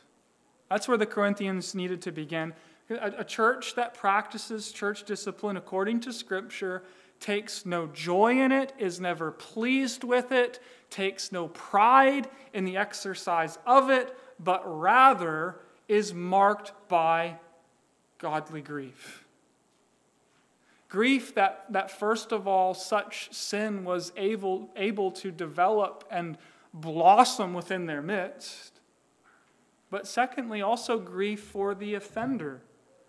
That's 0.71 0.89
where 0.89 0.97
the 0.97 1.07
Corinthians 1.07 1.75
needed 1.75 2.03
to 2.03 2.13
begin. 2.13 2.55
A, 2.91 3.13
a 3.19 3.25
church 3.25 3.75
that 3.75 3.95
practices 3.95 4.73
church 4.73 5.05
discipline 5.05 5.57
according 5.57 6.01
to 6.01 6.13
Scripture 6.13 6.83
takes 7.21 7.65
no 7.65 7.87
joy 7.87 8.41
in 8.41 8.53
it, 8.53 8.73
is 8.79 9.01
never 9.01 9.31
pleased 9.31 10.05
with 10.05 10.33
it, 10.33 10.61
takes 10.91 11.33
no 11.33 11.49
pride 11.49 12.29
in 12.53 12.65
the 12.65 12.77
exercise 12.77 13.59
of 13.67 13.91
it, 13.91 14.17
but 14.39 14.63
rather 14.67 15.57
is 15.89 16.13
marked 16.13 16.73
by 16.89 17.37
godly 18.19 18.61
grief. 18.61 19.24
Grief 20.95 21.35
that, 21.35 21.65
that 21.71 21.91
first 21.91 22.31
of 22.31 22.47
all, 22.47 22.73
such 22.73 23.29
sin 23.33 23.83
was 23.83 24.13
able, 24.17 24.71
able 24.77 25.11
to 25.11 25.33
develop 25.33 26.05
and 26.09 26.39
blossom 26.73 27.53
within 27.53 27.87
their 27.87 28.01
midst. 28.01 28.79
But 29.91 30.07
secondly, 30.07 30.63
also 30.63 31.01
grief 31.01 31.41
for 31.41 31.75
the 31.75 31.95
offender, 31.95 32.63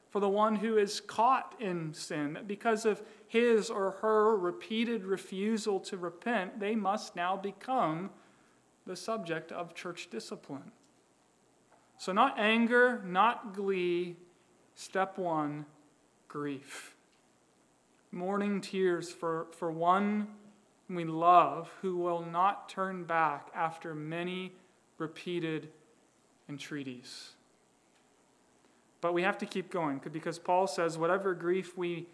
for 0.10 0.19
the 0.19 0.28
one 0.28 0.56
who 0.56 0.78
is 0.78 1.00
caught 1.00 1.54
in 1.60 1.93
sin, 1.93 2.39
because 2.48 2.88
of 2.88 3.04
his 3.28 3.69
or 3.69 3.91
her 4.02 4.36
repeated 4.36 5.06
refusal 5.06 5.80
to 5.82 5.95
repent, 5.95 6.60
they 6.60 6.74
must 6.74 7.15
now 7.15 7.38
become 7.38 8.10
the 8.88 8.95
subject 8.95 9.52
of 9.52 9.76
church 9.76 10.10
discipline. 10.10 10.71
So, 12.00 12.12
not 12.13 12.39
anger, 12.39 13.04
not 13.06 13.54
glee. 13.54 14.15
Step 14.74 15.19
one 15.19 15.67
grief 16.28 16.95
mourning 18.15 18.62
tears 18.62 19.12
for, 19.12 19.47
for 19.51 19.71
one 19.71 20.28
we 20.89 21.04
love 21.04 21.69
who 21.82 21.97
will 21.97 22.23
not 22.23 22.69
turn 22.69 23.04
back 23.04 23.49
after 23.54 23.93
many 23.93 24.54
repeated 24.97 25.69
entreaties. 26.47 27.32
But 29.01 29.13
we 29.13 29.23
have 29.23 29.38
to 29.39 29.45
keep 29.45 29.69
going 29.69 29.99
because 30.12 30.39
Paul 30.39 30.67
says, 30.67 30.97
whatever 30.97 31.34
grief 31.34 31.78
we, 31.78 32.08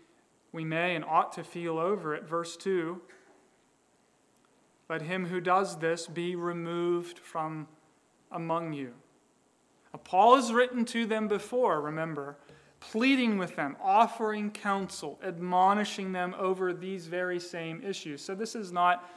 we 0.52 0.66
may 0.66 0.96
and 0.96 1.06
ought 1.06 1.32
to 1.34 1.44
feel 1.44 1.78
over 1.78 2.16
it, 2.16 2.28
verse 2.28 2.58
2 2.58 3.00
let 4.90 5.04
him 5.04 5.28
who 5.28 5.40
does 5.40 5.78
this 5.78 6.06
be 6.06 6.36
removed 6.36 7.18
from 7.18 7.66
among 8.30 8.74
you. 8.74 8.92
Paul 10.04 10.36
has 10.36 10.52
written 10.52 10.84
to 10.86 11.06
them 11.06 11.30
before, 11.30 11.80
remember, 11.80 12.36
pleading 12.82 13.38
with 13.38 13.56
them, 13.56 13.78
offering 13.82 14.52
counsel, 14.52 15.18
admonishing 15.24 16.12
them 16.12 16.36
over 16.38 16.74
these 16.74 17.08
very 17.08 17.40
same 17.40 17.82
issues. 17.82 18.22
So 18.22 18.36
this 18.36 18.56
is 18.56 18.74
not 18.74 19.10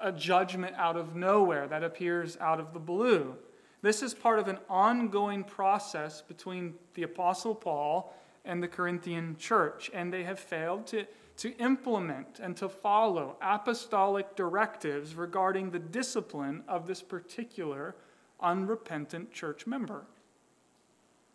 a 0.00 0.10
judgment 0.10 0.74
out 0.76 0.96
of 0.96 1.14
nowhere 1.14 1.68
that 1.68 1.84
appears 1.84 2.38
out 2.40 2.58
of 2.58 2.72
the 2.72 2.78
blue. 2.78 3.34
This 3.82 4.02
is 4.02 4.14
part 4.14 4.38
of 4.38 4.48
an 4.48 4.58
ongoing 4.70 5.44
process 5.44 6.22
between 6.22 6.74
the 6.94 7.02
Apostle 7.02 7.54
Paul 7.54 8.14
and 8.44 8.62
the 8.62 8.68
Corinthian 8.68 9.36
church, 9.36 9.90
and 9.92 10.12
they 10.12 10.22
have 10.22 10.38
failed 10.38 10.86
to, 10.88 11.04
to 11.38 11.56
implement 11.58 12.38
and 12.40 12.56
to 12.56 12.68
follow 12.68 13.36
apostolic 13.42 14.36
directives 14.36 15.14
regarding 15.16 15.70
the 15.70 15.78
discipline 15.78 16.62
of 16.68 16.86
this 16.86 17.02
particular 17.02 17.96
unrepentant 18.40 19.32
church 19.32 19.66
member. 19.66 20.04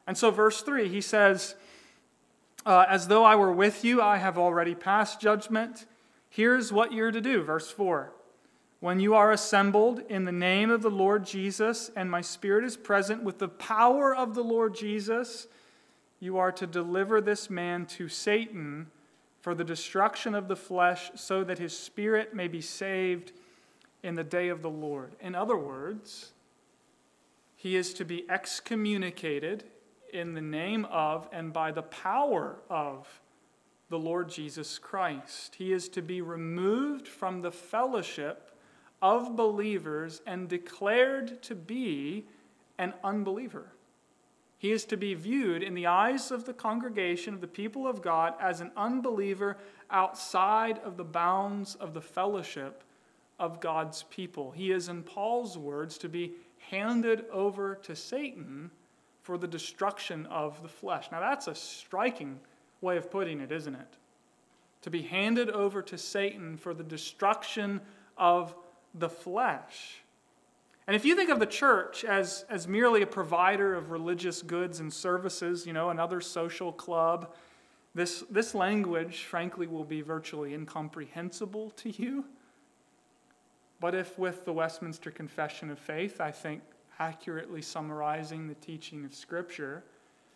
And 0.08 0.18
so, 0.18 0.32
verse 0.32 0.62
3, 0.62 0.88
he 0.88 1.02
says, 1.02 1.56
uh, 2.66 2.86
As 2.88 3.10
though 3.10 3.26
I 3.26 3.36
were 3.36 3.52
with 3.52 3.84
you, 3.84 4.02
I 4.02 4.18
have 4.18 4.38
already 4.38 4.74
passed 4.74 5.20
judgment. 5.20 5.86
Here's 6.30 6.72
what 6.72 6.94
you're 6.94 7.12
to 7.12 7.22
do. 7.22 7.44
Verse 7.44 7.70
4 7.70 8.14
When 8.80 9.02
you 9.02 9.14
are 9.16 9.32
assembled 9.32 10.02
in 10.08 10.24
the 10.24 10.32
name 10.32 10.72
of 10.72 10.82
the 10.82 10.90
Lord 10.90 11.26
Jesus, 11.26 11.92
and 11.96 12.10
my 12.10 12.22
spirit 12.22 12.64
is 12.64 12.78
present 12.78 13.24
with 13.24 13.38
the 13.38 13.50
power 13.50 14.16
of 14.16 14.34
the 14.34 14.44
Lord 14.44 14.74
Jesus, 14.74 15.48
you 16.22 16.38
are 16.38 16.54
to 16.54 16.66
deliver 16.66 17.20
this 17.20 17.50
man 17.50 17.86
to 17.88 18.08
Satan 18.08 18.88
for 19.42 19.54
the 19.54 19.64
destruction 19.64 20.34
of 20.34 20.48
the 20.48 20.56
flesh, 20.56 21.12
so 21.16 21.44
that 21.44 21.60
his 21.60 21.78
spirit 21.78 22.34
may 22.34 22.48
be 22.48 22.62
saved 22.62 23.34
in 24.04 24.16
the 24.16 24.24
day 24.24 24.48
of 24.48 24.62
the 24.62 24.70
Lord. 24.70 25.16
In 25.22 25.36
other 25.36 25.58
words, 25.58 26.32
he 27.56 27.76
is 27.76 27.94
to 27.96 28.06
be 28.06 28.26
excommunicated 28.30 29.64
in 30.14 30.34
the 30.34 30.42
name 30.42 30.86
of 30.86 31.28
and 31.32 31.54
by 31.54 31.72
the 31.72 31.84
power 31.84 32.58
of 32.70 33.08
the 33.90 34.00
Lord 34.00 34.30
Jesus 34.30 34.78
Christ. 34.78 35.56
He 35.56 35.72
is 35.72 35.90
to 35.90 36.02
be 36.02 36.22
removed 36.22 37.08
from 37.08 37.42
the 37.42 37.52
fellowship 37.52 38.52
of 39.02 39.36
believers 39.36 40.22
and 40.26 40.50
declared 40.50 41.42
to 41.44 41.56
be 41.56 42.26
an 42.78 42.94
unbeliever. 43.04 43.72
He 44.58 44.72
is 44.72 44.86
to 44.86 44.98
be 44.98 45.14
viewed 45.14 45.62
in 45.62 45.76
the 45.76 45.86
eyes 45.86 46.32
of 46.32 46.46
the 46.46 46.54
congregation 46.54 47.34
of 47.34 47.42
the 47.42 47.48
people 47.48 47.88
of 47.88 48.02
God 48.02 48.34
as 48.42 48.60
an 48.60 48.72
unbeliever 48.76 49.58
outside 49.92 50.80
of 50.80 50.98
the 50.98 51.04
bounds 51.04 51.76
of 51.76 51.94
the 51.94 52.02
fellowship 52.02 52.84
of 53.40 53.62
God's 53.62 54.04
people. 54.10 54.52
He 54.52 54.72
is, 54.72 54.90
in 54.90 55.04
Paul's 55.04 55.58
words, 55.58 55.98
to 56.00 56.10
be 56.10 56.34
handed 56.58 57.26
over 57.32 57.76
to 57.84 57.96
Satan 57.96 58.72
for 59.28 59.38
the 59.38 59.46
destruction 59.46 60.26
of 60.28 60.62
the 60.62 60.70
flesh. 60.70 61.10
Now, 61.12 61.20
that's 61.20 61.48
a 61.48 61.54
striking 61.54 62.40
way 62.80 62.96
of 62.96 63.12
putting 63.12 63.42
it, 63.42 63.52
isn't 63.52 63.76
it? 63.76 63.98
To 64.84 64.90
be 64.90 65.02
handed 65.02 65.50
over 65.50 65.82
to 65.82 65.98
Satan 65.98 66.56
for 66.56 66.74
the 66.74 66.82
destruction 66.82 67.82
of 68.18 68.56
the 68.96 69.10
flesh. 69.10 69.98
And 70.88 70.96
if 70.96 71.04
you 71.04 71.14
think 71.14 71.30
of 71.30 71.42
the 71.42 71.46
church 71.46 72.06
as, 72.06 72.46
as 72.50 72.70
merely 72.70 73.02
a 73.02 73.06
provider 73.06 73.76
of 73.76 73.92
religious 73.92 74.42
goods 74.42 74.80
and 74.80 74.94
services, 74.94 75.68
you 75.68 75.74
know, 75.74 75.90
another 75.90 76.22
social 76.22 76.72
club, 76.72 77.36
this, 77.94 78.24
this 78.30 78.56
language, 78.56 79.26
frankly, 79.26 79.68
will 79.68 79.84
be 79.84 80.00
virtually 80.00 80.54
incomprehensible 80.54 81.72
to 81.72 81.90
you. 82.02 82.24
But 83.82 83.94
if, 83.94 84.18
with 84.18 84.46
the 84.46 84.54
Westminster 84.54 85.12
Confession 85.12 85.70
of 85.70 85.80
Faith, 85.80 86.22
I 86.22 86.32
think 86.32 86.62
accurately 87.00 87.62
summarizing 87.62 88.48
the 88.48 88.56
teaching 88.56 89.06
of 89.06 89.14
Scripture, 89.14 89.84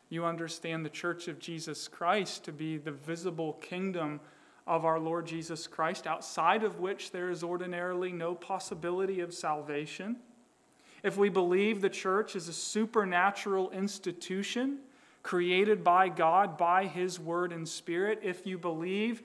you 0.10 0.26
understand 0.26 0.86
the 0.86 0.89
Church 0.89 1.28
of 1.28 1.39
Jesus 1.39 1.88
Christ 1.88 2.43
to 2.45 2.52
be 2.52 2.78
the 2.78 2.91
visible 2.91 3.54
kingdom 3.54 4.19
of 4.67 4.86
our 4.86 5.00
Lord 5.00 5.26
Jesus 5.26 5.67
Christ, 5.67 6.06
outside 6.06 6.63
of 6.63 6.80
which 6.80 7.12
there 7.12 7.30
is 7.30 7.43
ordinarily 7.43 8.12
no 8.12 8.36
possibility 8.36 9.19
of 9.21 9.34
salvation. 9.34 10.17
If 11.04 11.17
we 11.17 11.30
believe 11.30 11.82
the 11.82 11.89
church 11.89 12.36
is 12.36 12.47
a 12.47 12.54
supernatural 12.54 13.71
institution 13.71 14.80
created 15.24 15.84
by 15.84 16.10
God, 16.10 16.58
by 16.58 16.86
His 16.86 17.19
Word 17.19 17.52
and 17.52 17.67
Spirit, 17.67 18.19
if 18.24 18.45
you 18.45 18.58
believe 18.58 19.24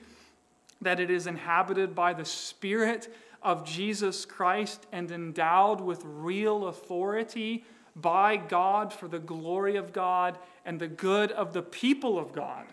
that 0.81 0.99
it 0.99 1.09
is 1.09 1.27
inhabited 1.27 1.95
by 1.95 2.13
the 2.13 2.25
Spirit 2.25 3.13
of 3.47 3.63
Jesus 3.63 4.25
Christ 4.25 4.85
and 4.91 5.09
endowed 5.09 5.79
with 5.79 6.01
real 6.03 6.67
authority 6.67 7.63
by 7.95 8.35
God 8.35 8.91
for 8.91 9.07
the 9.07 9.19
glory 9.19 9.77
of 9.77 9.93
God 9.93 10.37
and 10.65 10.77
the 10.77 10.89
good 10.89 11.31
of 11.31 11.53
the 11.53 11.61
people 11.61 12.19
of 12.19 12.33
God, 12.33 12.65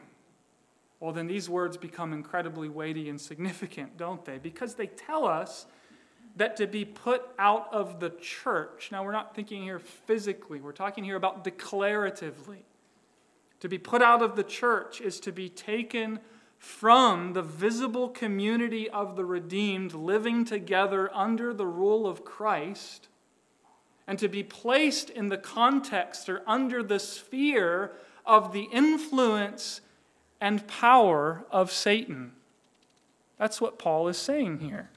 well, 0.98 1.12
then 1.12 1.28
these 1.28 1.48
words 1.48 1.76
become 1.76 2.12
incredibly 2.12 2.68
weighty 2.68 3.08
and 3.08 3.20
significant, 3.20 3.96
don't 3.96 4.24
they? 4.24 4.38
Because 4.38 4.74
they 4.74 4.88
tell 4.88 5.28
us 5.28 5.66
that 6.34 6.56
to 6.56 6.66
be 6.66 6.84
put 6.84 7.22
out 7.38 7.72
of 7.72 8.00
the 8.00 8.10
church, 8.10 8.88
now 8.90 9.04
we're 9.04 9.12
not 9.12 9.32
thinking 9.32 9.62
here 9.62 9.78
physically, 9.78 10.60
we're 10.60 10.72
talking 10.72 11.04
here 11.04 11.16
about 11.16 11.44
declaratively. 11.44 12.64
To 13.60 13.68
be 13.68 13.78
put 13.78 14.02
out 14.02 14.22
of 14.22 14.34
the 14.34 14.42
church 14.42 15.00
is 15.00 15.20
to 15.20 15.30
be 15.30 15.48
taken 15.48 16.18
from 16.58 17.32
the 17.32 17.42
visible 17.42 18.08
community 18.08 18.88
of 18.88 19.16
the 19.16 19.24
redeemed 19.24 19.94
living 19.94 20.44
together 20.44 21.10
under 21.14 21.52
the 21.52 21.66
rule 21.66 22.06
of 22.06 22.24
Christ 22.24 23.08
and 24.06 24.18
to 24.18 24.28
be 24.28 24.42
placed 24.42 25.10
in 25.10 25.28
the 25.28 25.38
context 25.38 26.28
or 26.28 26.42
under 26.46 26.82
the 26.82 26.98
sphere 26.98 27.92
of 28.26 28.52
the 28.52 28.68
influence 28.72 29.80
and 30.40 30.66
power 30.66 31.44
of 31.50 31.72
Satan. 31.72 32.32
That's 33.38 33.60
what 33.60 33.78
Paul 33.78 34.08
is 34.08 34.18
saying 34.18 34.60
here. 34.60 34.90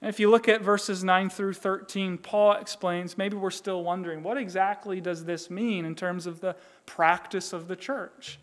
And 0.00 0.10
if 0.10 0.20
you 0.20 0.30
look 0.30 0.48
at 0.48 0.60
verses 0.60 1.02
9 1.02 1.30
through 1.30 1.54
13, 1.54 2.18
Paul 2.18 2.52
explains 2.52 3.16
maybe 3.16 3.36
we're 3.36 3.50
still 3.50 3.82
wondering 3.82 4.22
what 4.22 4.36
exactly 4.36 5.00
does 5.00 5.24
this 5.24 5.48
mean 5.50 5.84
in 5.84 5.94
terms 5.94 6.26
of 6.26 6.40
the 6.40 6.54
practice 6.84 7.52
of 7.52 7.66
the 7.66 7.76
church? 7.76 8.38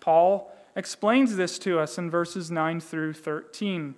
Paul 0.00 0.52
explains 0.76 1.36
this 1.36 1.58
to 1.60 1.80
us 1.80 1.98
in 1.98 2.10
verses 2.10 2.50
9 2.50 2.80
through 2.80 3.14
13. 3.14 3.94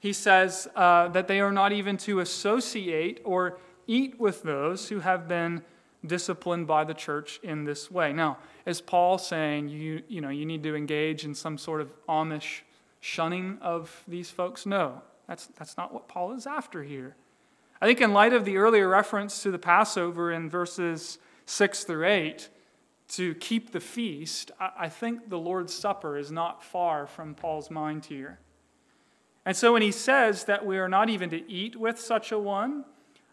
He 0.00 0.12
says 0.12 0.66
uh, 0.74 1.08
that 1.08 1.28
they 1.28 1.38
are 1.38 1.52
not 1.52 1.70
even 1.70 1.96
to 1.98 2.18
associate 2.18 3.20
or 3.24 3.58
eat 3.86 4.18
with 4.18 4.42
those 4.42 4.88
who 4.88 5.00
have 5.00 5.28
been 5.28 5.62
disciplined 6.04 6.66
by 6.66 6.82
the 6.82 6.94
church 6.94 7.38
in 7.42 7.64
this 7.64 7.90
way. 7.90 8.12
Now, 8.12 8.38
is 8.66 8.80
Paul 8.80 9.18
saying 9.18 9.68
you, 9.68 10.02
you, 10.08 10.20
know, 10.20 10.30
you 10.30 10.44
need 10.44 10.62
to 10.64 10.74
engage 10.74 11.24
in 11.24 11.34
some 11.34 11.58
sort 11.58 11.80
of 11.80 11.92
Amish 12.08 12.62
shunning 13.00 13.58
of 13.60 14.02
these 14.08 14.30
folks? 14.30 14.66
No, 14.66 15.02
that's, 15.28 15.46
that's 15.58 15.76
not 15.76 15.92
what 15.92 16.08
Paul 16.08 16.32
is 16.32 16.46
after 16.46 16.82
here. 16.82 17.14
I 17.80 17.86
think, 17.86 18.00
in 18.00 18.12
light 18.12 18.32
of 18.32 18.44
the 18.44 18.56
earlier 18.56 18.88
reference 18.88 19.42
to 19.42 19.50
the 19.50 19.58
Passover 19.58 20.32
in 20.32 20.48
verses 20.48 21.18
6 21.46 21.84
through 21.84 22.06
8, 22.06 22.48
to 23.08 23.34
keep 23.34 23.72
the 23.72 23.80
feast, 23.80 24.50
I 24.58 24.88
think 24.88 25.28
the 25.28 25.38
Lord's 25.38 25.74
Supper 25.74 26.16
is 26.16 26.30
not 26.30 26.64
far 26.64 27.06
from 27.06 27.34
Paul's 27.34 27.70
mind 27.70 28.06
here. 28.06 28.38
And 29.44 29.56
so 29.56 29.72
when 29.72 29.82
he 29.82 29.92
says 29.92 30.44
that 30.44 30.64
we 30.64 30.78
are 30.78 30.88
not 30.88 31.10
even 31.10 31.28
to 31.30 31.50
eat 31.50 31.76
with 31.76 31.98
such 32.00 32.32
a 32.32 32.38
one, 32.38 32.84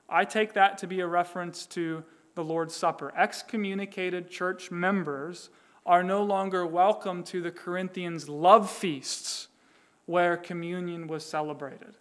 I 0.10 0.25
take 0.25 0.53
that 0.53 0.77
to 0.79 0.88
be 0.88 0.99
a 1.01 1.08
reference 1.08 1.65
to 1.67 2.03
the 2.36 2.43
Lord's 2.43 2.75
Supper. 2.75 3.13
Excommunicated 3.15 4.29
church 4.29 4.71
members 4.71 5.49
are 5.86 6.03
no 6.03 6.23
longer 6.23 6.65
welcome 6.65 7.23
to 7.23 7.41
the 7.41 7.51
Corinthians' 7.51 8.27
love 8.27 8.69
feasts 8.69 9.47
where 10.05 10.36
communion 10.36 11.08
was 11.08 11.23
celebrated. 11.23 11.95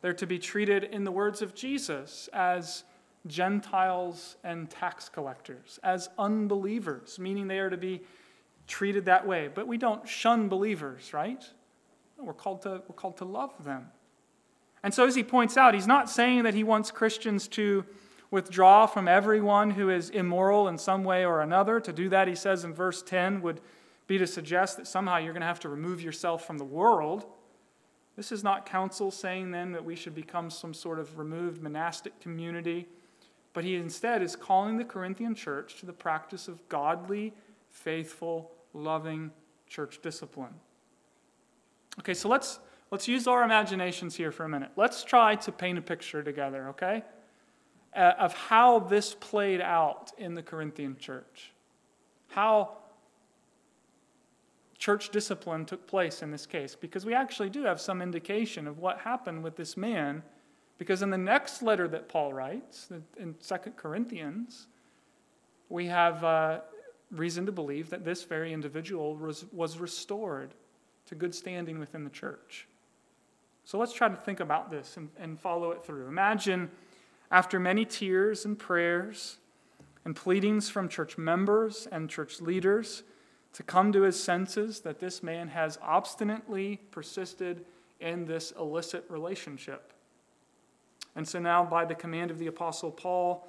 They're 0.00 0.12
to 0.14 0.26
be 0.26 0.38
treated, 0.38 0.84
in 0.84 1.04
the 1.04 1.12
words 1.12 1.42
of 1.42 1.54
Jesus, 1.54 2.28
as 2.32 2.82
Gentiles 3.26 4.36
and 4.42 4.68
tax 4.68 5.08
collectors, 5.08 5.78
as 5.82 6.08
unbelievers, 6.18 7.18
meaning 7.18 7.46
they 7.46 7.58
are 7.58 7.70
to 7.70 7.76
be 7.76 8.02
treated 8.66 9.04
that 9.04 9.26
way. 9.26 9.48
But 9.52 9.66
we 9.66 9.78
don't 9.78 10.08
shun 10.08 10.48
believers, 10.48 11.12
right? 11.12 11.44
We're 12.18 12.32
called 12.32 12.62
to, 12.62 12.82
we're 12.88 12.96
called 12.96 13.18
to 13.18 13.24
love 13.24 13.64
them. 13.64 13.88
And 14.82 14.92
so, 14.92 15.06
as 15.06 15.14
he 15.14 15.22
points 15.22 15.56
out, 15.56 15.74
he's 15.74 15.86
not 15.86 16.10
saying 16.10 16.42
that 16.42 16.54
he 16.54 16.64
wants 16.64 16.90
Christians 16.90 17.46
to 17.48 17.84
withdraw 18.32 18.86
from 18.86 19.06
everyone 19.06 19.70
who 19.70 19.90
is 19.90 20.10
immoral 20.10 20.66
in 20.66 20.78
some 20.78 21.04
way 21.04 21.24
or 21.24 21.40
another. 21.40 21.78
To 21.78 21.92
do 21.92 22.08
that, 22.08 22.26
he 22.26 22.34
says 22.34 22.64
in 22.64 22.74
verse 22.74 23.02
10, 23.02 23.42
would 23.42 23.60
be 24.08 24.18
to 24.18 24.26
suggest 24.26 24.78
that 24.78 24.86
somehow 24.86 25.18
you're 25.18 25.32
going 25.32 25.42
to 25.42 25.46
have 25.46 25.60
to 25.60 25.68
remove 25.68 26.02
yourself 26.02 26.44
from 26.44 26.58
the 26.58 26.64
world. 26.64 27.26
This 28.16 28.32
is 28.32 28.42
not 28.42 28.66
counsel 28.66 29.10
saying 29.10 29.52
then 29.52 29.72
that 29.72 29.84
we 29.84 29.94
should 29.94 30.14
become 30.14 30.50
some 30.50 30.74
sort 30.74 30.98
of 30.98 31.18
removed 31.18 31.62
monastic 31.62 32.18
community 32.20 32.88
but 33.52 33.64
he 33.64 33.76
instead 33.76 34.22
is 34.22 34.36
calling 34.36 34.78
the 34.78 34.84
Corinthian 34.84 35.34
church 35.34 35.76
to 35.80 35.86
the 35.86 35.92
practice 35.92 36.48
of 36.48 36.68
godly, 36.68 37.32
faithful, 37.68 38.50
loving 38.72 39.30
church 39.68 40.00
discipline. 40.02 40.54
Okay, 42.00 42.14
so 42.14 42.28
let's, 42.28 42.58
let's 42.90 43.06
use 43.06 43.26
our 43.26 43.42
imaginations 43.42 44.16
here 44.16 44.32
for 44.32 44.44
a 44.44 44.48
minute. 44.48 44.70
Let's 44.76 45.04
try 45.04 45.34
to 45.36 45.52
paint 45.52 45.78
a 45.78 45.82
picture 45.82 46.22
together, 46.22 46.68
okay, 46.68 47.02
uh, 47.94 48.12
of 48.18 48.34
how 48.34 48.78
this 48.78 49.14
played 49.14 49.60
out 49.60 50.12
in 50.16 50.34
the 50.34 50.42
Corinthian 50.42 50.96
church. 50.96 51.52
How 52.28 52.78
church 54.78 55.10
discipline 55.10 55.64
took 55.64 55.86
place 55.86 56.22
in 56.22 56.30
this 56.30 56.46
case, 56.46 56.74
because 56.74 57.06
we 57.06 57.14
actually 57.14 57.50
do 57.50 57.62
have 57.64 57.80
some 57.80 58.02
indication 58.02 58.66
of 58.66 58.78
what 58.78 58.98
happened 58.98 59.42
with 59.42 59.56
this 59.56 59.76
man 59.76 60.22
because 60.82 61.00
in 61.00 61.10
the 61.10 61.16
next 61.16 61.62
letter 61.62 61.86
that 61.86 62.08
Paul 62.08 62.32
writes, 62.32 62.88
in 63.16 63.36
2 63.40 63.56
Corinthians, 63.76 64.66
we 65.68 65.86
have 65.86 66.24
uh, 66.24 66.58
reason 67.12 67.46
to 67.46 67.52
believe 67.52 67.88
that 67.90 68.04
this 68.04 68.24
very 68.24 68.52
individual 68.52 69.14
was, 69.14 69.44
was 69.52 69.78
restored 69.78 70.54
to 71.06 71.14
good 71.14 71.36
standing 71.36 71.78
within 71.78 72.02
the 72.02 72.10
church. 72.10 72.66
So 73.62 73.78
let's 73.78 73.92
try 73.92 74.08
to 74.08 74.16
think 74.16 74.40
about 74.40 74.70
this 74.70 74.96
and, 74.96 75.08
and 75.20 75.38
follow 75.38 75.70
it 75.70 75.84
through. 75.86 76.08
Imagine 76.08 76.68
after 77.30 77.60
many 77.60 77.84
tears 77.84 78.44
and 78.44 78.58
prayers 78.58 79.36
and 80.04 80.16
pleadings 80.16 80.68
from 80.68 80.88
church 80.88 81.16
members 81.16 81.86
and 81.92 82.10
church 82.10 82.40
leaders 82.40 83.04
to 83.52 83.62
come 83.62 83.92
to 83.92 84.02
his 84.02 84.20
senses 84.20 84.80
that 84.80 84.98
this 84.98 85.22
man 85.22 85.46
has 85.46 85.78
obstinately 85.80 86.80
persisted 86.90 87.64
in 88.00 88.24
this 88.24 88.52
illicit 88.58 89.04
relationship. 89.08 89.92
And 91.14 91.28
so 91.28 91.38
now, 91.38 91.64
by 91.64 91.84
the 91.84 91.94
command 91.94 92.30
of 92.30 92.38
the 92.38 92.46
Apostle 92.46 92.90
Paul, 92.90 93.46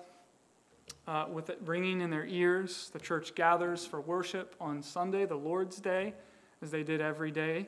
uh, 1.08 1.26
with 1.32 1.50
it 1.50 1.60
ringing 1.66 2.02
in 2.02 2.10
their 2.10 2.26
ears, 2.26 2.90
the 2.94 3.00
church 3.00 3.36
gathers 3.36 3.86
for 3.86 4.02
worship 4.02 4.56
on 4.60 4.82
Sunday, 4.82 5.26
the 5.26 5.36
Lord's 5.36 5.80
Day, 5.80 6.14
as 6.62 6.72
they 6.72 6.84
did 6.84 7.02
every 7.02 7.32
day. 7.32 7.68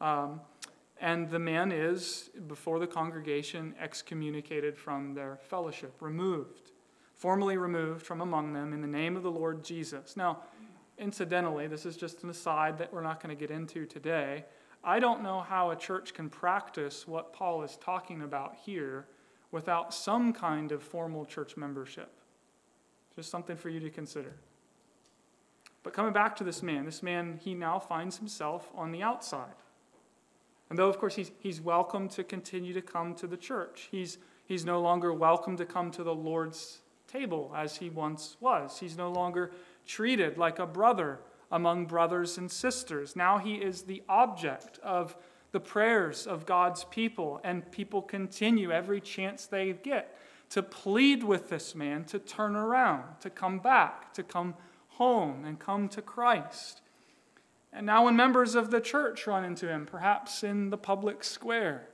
Um, 0.00 0.40
and 1.00 1.28
the 1.28 1.38
man 1.38 1.72
is, 1.72 2.30
before 2.46 2.78
the 2.78 2.86
congregation, 2.86 3.74
excommunicated 3.80 4.78
from 4.78 5.14
their 5.14 5.36
fellowship, 5.36 5.94
removed, 6.00 6.72
formally 7.14 7.56
removed 7.56 8.04
from 8.04 8.20
among 8.20 8.52
them 8.52 8.72
in 8.72 8.80
the 8.80 8.86
name 8.86 9.16
of 9.16 9.22
the 9.22 9.30
Lord 9.30 9.64
Jesus. 9.64 10.16
Now, 10.16 10.40
incidentally, 10.98 11.66
this 11.66 11.84
is 11.84 11.96
just 11.96 12.22
an 12.22 12.30
aside 12.30 12.78
that 12.78 12.92
we're 12.92 13.02
not 13.02 13.22
going 13.22 13.34
to 13.34 13.38
get 13.38 13.50
into 13.50 13.86
today. 13.86 14.44
I 14.82 15.00
don't 15.00 15.22
know 15.22 15.40
how 15.40 15.70
a 15.70 15.76
church 15.76 16.14
can 16.14 16.28
practice 16.28 17.08
what 17.08 17.32
Paul 17.32 17.62
is 17.62 17.76
talking 17.76 18.22
about 18.22 18.54
here 18.64 19.06
without 19.54 19.94
some 19.94 20.32
kind 20.32 20.72
of 20.72 20.82
formal 20.82 21.24
church 21.24 21.56
membership. 21.56 22.10
Just 23.14 23.30
something 23.30 23.56
for 23.56 23.68
you 23.68 23.78
to 23.78 23.88
consider. 23.88 24.34
But 25.84 25.92
coming 25.92 26.12
back 26.12 26.34
to 26.36 26.44
this 26.44 26.60
man, 26.60 26.84
this 26.84 27.04
man, 27.04 27.38
he 27.40 27.54
now 27.54 27.78
finds 27.78 28.18
himself 28.18 28.68
on 28.74 28.90
the 28.90 29.00
outside. 29.00 29.54
And 30.68 30.76
though, 30.76 30.88
of 30.88 30.98
course, 30.98 31.14
he's, 31.14 31.30
he's 31.38 31.60
welcome 31.60 32.08
to 32.08 32.24
continue 32.24 32.72
to 32.72 32.82
come 32.82 33.14
to 33.14 33.28
the 33.28 33.36
church, 33.36 33.86
he's, 33.92 34.18
he's 34.44 34.64
no 34.64 34.80
longer 34.80 35.12
welcome 35.12 35.56
to 35.58 35.64
come 35.64 35.92
to 35.92 36.02
the 36.02 36.14
Lord's 36.14 36.80
table 37.06 37.52
as 37.56 37.76
he 37.76 37.90
once 37.90 38.36
was. 38.40 38.80
He's 38.80 38.96
no 38.96 39.12
longer 39.12 39.52
treated 39.86 40.36
like 40.36 40.58
a 40.58 40.66
brother 40.66 41.20
among 41.52 41.86
brothers 41.86 42.38
and 42.38 42.50
sisters. 42.50 43.14
Now 43.14 43.38
he 43.38 43.54
is 43.54 43.82
the 43.82 44.02
object 44.08 44.80
of 44.82 45.16
the 45.54 45.60
prayers 45.60 46.26
of 46.26 46.46
God's 46.46 46.82
people, 46.90 47.40
and 47.44 47.70
people 47.70 48.02
continue 48.02 48.72
every 48.72 49.00
chance 49.00 49.46
they 49.46 49.72
get 49.72 50.18
to 50.50 50.64
plead 50.64 51.22
with 51.22 51.48
this 51.48 51.76
man 51.76 52.02
to 52.06 52.18
turn 52.18 52.56
around, 52.56 53.04
to 53.20 53.30
come 53.30 53.60
back, 53.60 54.12
to 54.14 54.24
come 54.24 54.54
home 54.88 55.44
and 55.44 55.60
come 55.60 55.88
to 55.90 56.02
Christ. 56.02 56.80
And 57.72 57.86
now, 57.86 58.04
when 58.06 58.16
members 58.16 58.56
of 58.56 58.72
the 58.72 58.80
church 58.80 59.28
run 59.28 59.44
into 59.44 59.68
him, 59.68 59.86
perhaps 59.86 60.42
in 60.42 60.70
the 60.70 60.76
public 60.76 61.22
square, 61.22 61.88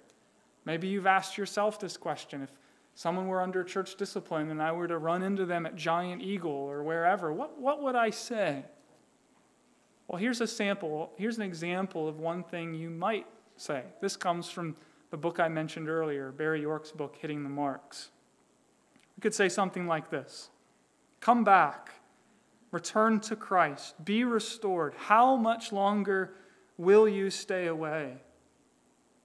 maybe 0.65 0.89
you've 0.89 1.07
asked 1.07 1.37
yourself 1.37 1.79
this 1.79 1.99
question 1.99 2.41
if 2.41 2.51
someone 2.95 3.29
were 3.29 3.43
under 3.43 3.63
church 3.63 3.95
discipline 3.97 4.51
and 4.51 4.63
I 4.63 4.73
were 4.73 4.89
to 4.89 4.97
run 4.97 5.23
into 5.23 5.45
them 5.45 5.67
at 5.67 5.77
Giant 5.77 6.23
Eagle 6.23 6.51
or 6.51 6.83
wherever, 6.83 7.31
what, 7.31 7.61
what 7.61 7.83
would 7.83 7.95
I 7.95 8.09
say? 8.09 8.65
Well, 10.09 10.19
here's 10.19 10.41
a 10.41 10.47
sample, 10.47 11.13
here's 11.19 11.37
an 11.37 11.43
example 11.43 12.09
of 12.09 12.19
one 12.19 12.43
thing 12.43 12.73
you 12.73 12.89
might 12.89 13.27
say. 13.61 13.85
This 14.01 14.17
comes 14.17 14.49
from 14.49 14.77
the 15.11 15.17
book 15.17 15.41
I 15.41 15.49
mentioned 15.49 15.89
earlier, 15.89 16.33
Barry 16.33 16.61
York's 16.61 16.93
book, 16.93 17.17
Hitting 17.21 17.43
the 17.43 17.49
Marks. 17.49 18.11
We 19.17 19.21
could 19.21 19.35
say 19.35 19.49
something 19.49 19.87
like 19.87 20.11
this 20.11 20.51
Come 21.21 21.45
back 21.45 21.93
Return 22.71 23.19
to 23.21 23.37
Christ. 23.37 24.05
Be 24.05 24.25
restored. 24.25 24.95
How 24.97 25.37
much 25.37 25.73
longer 25.73 26.33
will 26.77 27.09
you 27.09 27.31
stay 27.31 27.67
away? 27.67 28.19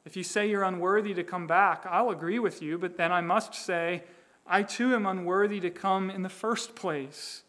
If 0.04 0.16
you 0.16 0.24
say 0.24 0.50
you're 0.50 0.64
unworthy 0.64 1.14
to 1.14 1.24
come 1.24 1.48
back, 1.48 1.86
I'll 1.88 2.10
agree 2.10 2.40
with 2.40 2.62
you, 2.62 2.78
but 2.78 2.98
then 2.98 3.12
I 3.12 3.22
must 3.22 3.54
say, 3.54 4.04
I 4.46 4.64
too 4.64 4.94
am 4.94 5.06
unworthy 5.06 5.60
to 5.62 5.70
come 5.70 6.10
in 6.10 6.22
the 6.22 6.30
first 6.30 6.76
place. 6.76 7.44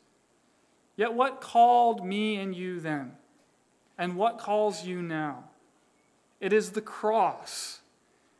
Yet 0.96 1.12
what 1.12 1.40
called 1.40 2.04
me 2.04 2.36
and 2.36 2.54
you 2.54 2.80
then? 2.80 3.12
And 3.98 4.16
what 4.16 4.38
calls 4.38 4.84
you 4.84 5.02
now? 5.02 5.44
It 6.40 6.52
is 6.52 6.70
the 6.70 6.80
cross. 6.80 7.80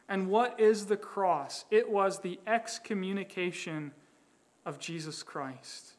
And 0.08 0.28
what 0.28 0.58
is 0.60 0.86
the 0.86 0.96
cross? 0.96 1.64
It 1.70 1.90
was 1.90 2.20
the 2.20 2.38
excommunication 2.46 3.92
of 4.64 4.78
Jesus 4.78 5.22
Christ. 5.22 5.94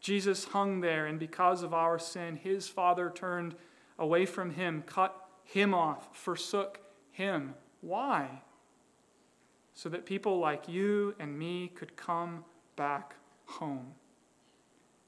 Jesus 0.00 0.44
hung 0.44 0.80
there, 0.80 1.06
and 1.06 1.18
because 1.18 1.62
of 1.62 1.74
our 1.74 1.98
sin, 1.98 2.36
his 2.36 2.68
Father 2.68 3.10
turned 3.14 3.54
away 3.98 4.24
from 4.24 4.52
him, 4.52 4.82
cut 4.86 5.14
him 5.44 5.74
off, 5.74 6.16
forsook 6.16 6.80
him. 7.10 7.54
Why? 7.80 8.42
So 9.74 9.88
that 9.88 10.06
people 10.06 10.38
like 10.38 10.68
you 10.68 11.14
and 11.18 11.38
me 11.38 11.68
could 11.68 11.96
come 11.96 12.44
back 12.76 13.14
home. 13.44 13.94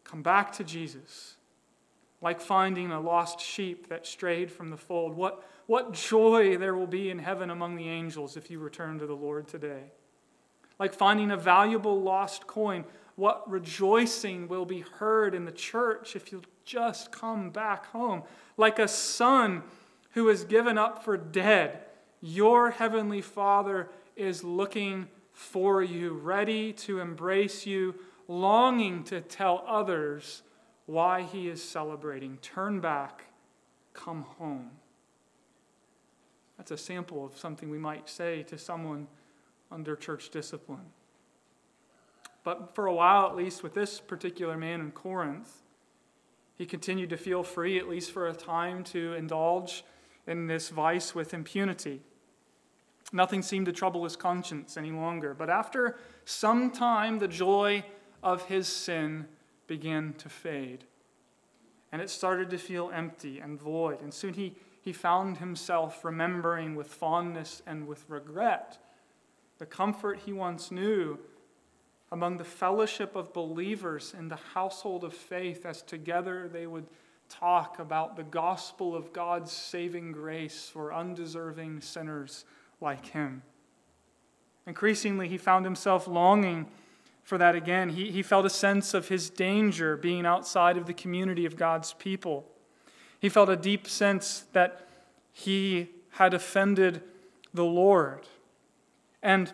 Come 0.04 0.22
back 0.22 0.52
to 0.52 0.64
Jesus. 0.64 1.37
Like 2.20 2.40
finding 2.40 2.90
a 2.90 3.00
lost 3.00 3.40
sheep 3.40 3.88
that 3.88 4.06
strayed 4.06 4.50
from 4.50 4.70
the 4.70 4.76
fold. 4.76 5.14
What, 5.14 5.44
what 5.66 5.92
joy 5.92 6.56
there 6.56 6.74
will 6.74 6.86
be 6.86 7.10
in 7.10 7.18
heaven 7.18 7.50
among 7.50 7.76
the 7.76 7.88
angels 7.88 8.36
if 8.36 8.50
you 8.50 8.58
return 8.58 8.98
to 8.98 9.06
the 9.06 9.14
Lord 9.14 9.46
today. 9.46 9.92
Like 10.78 10.94
finding 10.94 11.30
a 11.30 11.36
valuable 11.36 12.00
lost 12.00 12.46
coin 12.46 12.84
what 13.18 13.50
rejoicing 13.50 14.46
will 14.46 14.64
be 14.64 14.78
heard 14.78 15.34
in 15.34 15.44
the 15.44 15.50
church 15.50 16.14
if 16.14 16.30
you'll 16.30 16.44
just 16.64 17.10
come 17.10 17.50
back 17.50 17.86
home. 17.86 18.22
Like 18.56 18.78
a 18.78 18.86
son 18.86 19.64
who 20.12 20.28
is 20.28 20.44
given 20.44 20.78
up 20.78 21.02
for 21.02 21.16
dead, 21.16 21.80
your 22.20 22.70
heavenly 22.70 23.20
Father 23.20 23.90
is 24.14 24.44
looking 24.44 25.08
for 25.32 25.82
you, 25.82 26.12
ready 26.12 26.72
to 26.74 27.00
embrace 27.00 27.66
you, 27.66 27.96
longing 28.28 29.02
to 29.04 29.20
tell 29.20 29.64
others 29.66 30.42
why 30.88 31.20
he 31.20 31.48
is 31.48 31.62
celebrating. 31.62 32.38
Turn 32.38 32.80
back, 32.80 33.26
come 33.92 34.22
home. 34.22 34.70
That's 36.56 36.70
a 36.70 36.78
sample 36.78 37.26
of 37.26 37.36
something 37.36 37.68
we 37.68 37.76
might 37.76 38.08
say 38.08 38.42
to 38.44 38.56
someone 38.56 39.06
under 39.70 39.94
church 39.94 40.30
discipline. 40.30 40.86
But 42.42 42.74
for 42.74 42.86
a 42.86 42.94
while, 42.94 43.26
at 43.26 43.36
least 43.36 43.62
with 43.62 43.74
this 43.74 44.00
particular 44.00 44.56
man 44.56 44.80
in 44.80 44.90
Corinth, 44.92 45.58
he 46.56 46.64
continued 46.64 47.10
to 47.10 47.18
feel 47.18 47.42
free, 47.42 47.78
at 47.78 47.86
least 47.86 48.10
for 48.10 48.26
a 48.26 48.32
time, 48.32 48.82
to 48.84 49.12
indulge 49.12 49.84
in 50.26 50.46
this 50.46 50.70
vice 50.70 51.14
with 51.14 51.34
impunity. 51.34 52.00
Nothing 53.12 53.42
seemed 53.42 53.66
to 53.66 53.72
trouble 53.72 54.04
his 54.04 54.16
conscience 54.16 54.78
any 54.78 54.90
longer. 54.90 55.34
But 55.34 55.50
after 55.50 55.98
some 56.24 56.70
time, 56.70 57.18
the 57.18 57.28
joy 57.28 57.84
of 58.22 58.46
his 58.46 58.68
sin 58.68 59.26
began 59.68 60.14
to 60.14 60.28
fade. 60.28 60.84
And 61.92 62.02
it 62.02 62.10
started 62.10 62.50
to 62.50 62.58
feel 62.58 62.90
empty 62.92 63.38
and 63.38 63.60
void. 63.60 64.02
And 64.02 64.12
soon 64.12 64.34
he, 64.34 64.56
he 64.82 64.92
found 64.92 65.38
himself 65.38 66.04
remembering 66.04 66.74
with 66.74 66.88
fondness 66.88 67.62
and 67.66 67.86
with 67.86 68.04
regret 68.08 68.78
the 69.58 69.66
comfort 69.66 70.20
he 70.24 70.32
once 70.32 70.70
knew 70.70 71.18
among 72.10 72.38
the 72.38 72.44
fellowship 72.44 73.16
of 73.16 73.32
believers 73.32 74.14
in 74.16 74.28
the 74.28 74.38
household 74.54 75.04
of 75.04 75.12
faith 75.12 75.66
as 75.66 75.82
together 75.82 76.48
they 76.48 76.66
would 76.66 76.86
talk 77.28 77.78
about 77.78 78.16
the 78.16 78.22
gospel 78.22 78.94
of 78.94 79.12
God's 79.12 79.52
saving 79.52 80.12
grace 80.12 80.70
for 80.72 80.94
undeserving 80.94 81.82
sinners 81.82 82.44
like 82.80 83.06
him. 83.06 83.42
Increasingly, 84.66 85.28
he 85.28 85.36
found 85.36 85.64
himself 85.64 86.06
longing 86.06 86.68
for 87.28 87.36
that 87.36 87.54
again. 87.54 87.90
He, 87.90 88.10
he 88.10 88.22
felt 88.22 88.46
a 88.46 88.50
sense 88.50 88.94
of 88.94 89.08
his 89.08 89.28
danger 89.28 89.96
being 89.96 90.24
outside 90.24 90.76
of 90.76 90.86
the 90.86 90.94
community 90.94 91.44
of 91.44 91.56
God's 91.56 91.92
people. 91.92 92.46
He 93.20 93.28
felt 93.28 93.48
a 93.48 93.56
deep 93.56 93.86
sense 93.86 94.44
that 94.52 94.88
he 95.32 95.90
had 96.12 96.32
offended 96.32 97.02
the 97.52 97.64
Lord. 97.64 98.26
And 99.22 99.52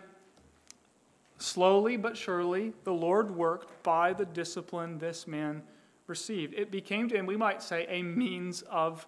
Slowly 1.37 1.97
but 1.97 2.15
surely, 2.15 2.73
the 2.85 2.93
Lord 2.93 3.35
worked 3.35 3.83
by 3.83 4.13
the 4.13 4.25
discipline 4.25 4.97
this 4.99 5.27
man 5.27 5.63
received. 6.07 6.53
It 6.53 6.71
became 6.71 7.09
to 7.09 7.15
him, 7.15 7.25
we 7.25 7.35
might 7.35 7.61
say, 7.61 7.85
a 7.89 8.01
means 8.03 8.61
of 8.63 9.05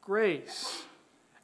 grace. 0.00 0.84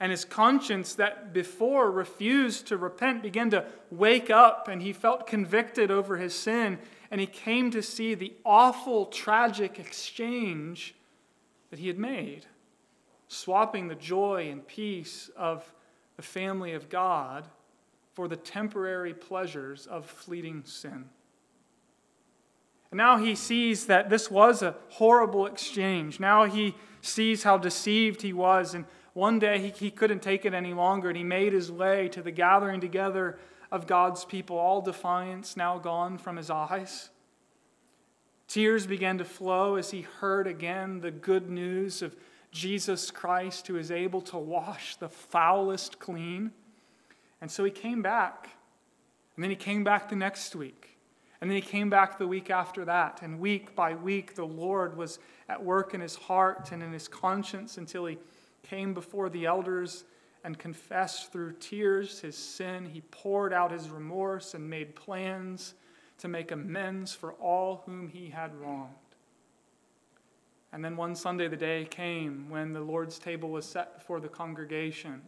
And 0.01 0.11
his 0.11 0.25
conscience, 0.25 0.95
that 0.95 1.35
before 1.35 1.91
refused 1.91 2.67
to 2.69 2.79
repent, 2.79 3.23
began 3.23 3.51
to 3.51 3.67
wake 3.91 4.31
up, 4.31 4.67
and 4.67 4.81
he 4.81 4.95
felt 4.95 5.27
convicted 5.27 5.91
over 5.91 6.17
his 6.17 6.35
sin. 6.35 6.79
And 7.11 7.21
he 7.21 7.27
came 7.27 7.71
to 7.73 7.83
see 7.83 8.15
the 8.15 8.33
awful, 8.45 9.07
tragic 9.07 9.79
exchange 9.79 10.95
that 11.69 11.79
he 11.79 11.87
had 11.87 11.99
made, 11.99 12.47
swapping 13.29 13.89
the 13.89 13.95
joy 13.95 14.49
and 14.51 14.67
peace 14.67 15.31
of 15.37 15.71
the 16.17 16.23
family 16.23 16.73
of 16.73 16.89
God 16.89 17.47
for 18.15 18.27
the 18.27 18.37
temporary 18.37 19.13
pleasures 19.15 19.87
of 19.87 20.07
fleeting 20.07 20.63
sin. 20.65 21.05
And 22.91 22.99
now 22.99 23.19
he 23.19 23.35
sees 23.35 23.87
that 23.87 24.11
this 24.11 24.31
was 24.31 24.63
a 24.63 24.75
horrible 24.89 25.47
exchange. 25.47 26.19
Now 26.19 26.45
he 26.45 26.75
sees 27.03 27.43
how 27.43 27.57
deceived 27.57 28.23
he 28.23 28.33
was. 28.33 28.75
And 28.75 28.85
one 29.13 29.39
day 29.39 29.59
he, 29.59 29.69
he 29.71 29.91
couldn't 29.91 30.23
take 30.23 30.45
it 30.45 30.55
any 30.55 30.73
longer, 30.73 31.09
and 31.09 31.17
he 31.17 31.25
made 31.25 31.53
his 31.53 31.71
way 31.71 32.09
to 32.09 32.23
the 32.23 32.31
gathering 32.31 32.81
together 32.81 33.39
of 33.71 33.87
God's 33.87 34.25
people, 34.25 34.57
all 34.59 34.81
defiance 34.81 35.57
now 35.57 35.79
gone 35.79 36.19
from 36.19 36.37
his 36.37 36.51
eyes. 36.51 37.11
Tears 38.49 38.87
began 38.87 39.19
to 39.19 39.25
flow 39.25 39.77
as 39.77 39.93
he 39.93 40.03
heard 40.03 40.49
again 40.49 41.01
the 41.01 41.13
good 41.13 41.49
news 41.49 42.03
of 42.03 42.17
Jesus 42.51 43.13
Christ, 43.13 43.69
who 43.69 43.77
is 43.77 43.93
able 43.93 44.21
to 44.23 44.37
wash 44.37 44.97
the 44.97 45.09
foulest 45.09 46.01
clean. 46.01 46.51
And 47.41 47.49
so 47.49 47.63
he 47.63 47.71
came 47.71 48.03
back. 48.03 48.51
And 49.37 49.45
then 49.45 49.51
he 49.51 49.57
came 49.57 49.85
back 49.85 50.09
the 50.09 50.17
next 50.17 50.57
week. 50.57 50.99
And 51.41 51.49
then 51.49 51.55
he 51.55 51.63
came 51.63 51.89
back 51.89 52.19
the 52.19 52.27
week 52.27 52.51
after 52.51 52.85
that. 52.87 53.21
And 53.23 53.39
week 53.39 53.77
by 53.77 53.95
week, 53.95 54.35
the 54.35 54.45
Lord 54.45 54.97
was 54.97 55.21
at 55.49 55.63
work 55.65 55.95
in 55.95 56.01
his 56.01 56.17
heart 56.17 56.73
and 56.73 56.83
in 56.83 56.93
his 56.93 57.07
conscience 57.07 57.79
until 57.79 58.05
he 58.07 58.19
came 58.63 58.95
before 58.95 59.29
the 59.29 59.47
elders 59.47 60.05
and 60.45 60.59
confessed 60.59 61.33
through 61.33 61.53
tears 61.55 62.21
his 62.21 62.37
sin. 62.37 62.87
He 62.87 63.03
poured 63.03 63.53
out 63.53 63.73
his 63.73 63.91
remorse 63.91 64.55
and 64.55 64.69
made 64.69 64.95
plans 64.95 65.75
to 66.19 66.29
make 66.29 66.51
amends 66.51 67.15
for 67.15 67.33
all 67.35 67.83
whom 67.87 68.09
he 68.09 68.29
had 68.29 68.55
wronged. 68.55 68.95
And 70.73 70.85
then 70.85 70.97
one 70.97 71.17
Sunday, 71.17 71.49
the 71.49 71.57
day 71.57 71.87
came 71.91 72.49
when 72.49 72.73
the 72.73 72.81
Lord's 72.81 73.19
table 73.19 73.51
was 73.51 73.67
set 73.67 73.99
before 73.99 74.21
the 74.21 74.29
congregation. 74.29 75.23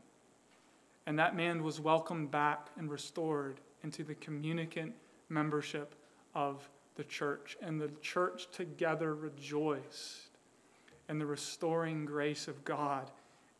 And 1.06 1.18
that 1.18 1.34
man 1.34 1.64
was 1.64 1.80
welcomed 1.80 2.30
back 2.30 2.68
and 2.78 2.90
restored 2.90 3.60
into 3.82 4.04
the 4.04 4.14
communicant 4.14 4.94
membership 5.28 5.94
of 6.34 6.68
the 6.94 7.04
church, 7.04 7.56
and 7.60 7.80
the 7.80 7.90
church 8.00 8.50
together 8.52 9.14
rejoiced 9.14 10.28
in 11.08 11.18
the 11.18 11.26
restoring 11.26 12.04
grace 12.04 12.46
of 12.46 12.64
God 12.64 13.10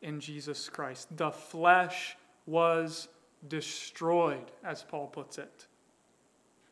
in 0.03 0.21
Jesus 0.21 0.69
Christ. 0.69 1.17
The 1.17 1.31
flesh 1.31 2.17
was 2.47 3.09
destroyed, 3.49 4.51
as 4.65 4.83
Paul 4.83 5.07
puts 5.07 5.39
it, 5.39 5.67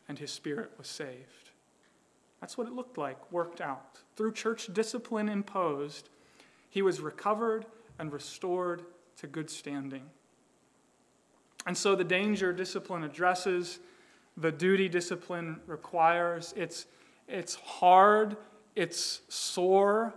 and 0.07 0.19
his 0.19 0.31
spirit 0.31 0.71
was 0.77 0.87
saved. 0.87 1.49
That's 2.39 2.57
what 2.57 2.67
it 2.67 2.73
looked 2.73 2.97
like, 2.97 3.31
worked 3.31 3.61
out. 3.61 3.99
Through 4.15 4.33
church 4.33 4.73
discipline 4.73 5.29
imposed, 5.29 6.09
he 6.69 6.81
was 6.81 6.99
recovered 6.99 7.65
and 7.99 8.11
restored 8.11 8.83
to 9.17 9.27
good 9.27 9.49
standing. 9.49 10.03
And 11.67 11.77
so 11.77 11.95
the 11.95 12.03
danger 12.03 12.51
discipline 12.51 13.03
addresses, 13.03 13.79
the 14.37 14.51
duty 14.51 14.89
discipline 14.89 15.59
requires. 15.67 16.53
It's, 16.57 16.87
it's 17.27 17.55
hard, 17.55 18.37
it's 18.75 19.21
sore. 19.29 20.15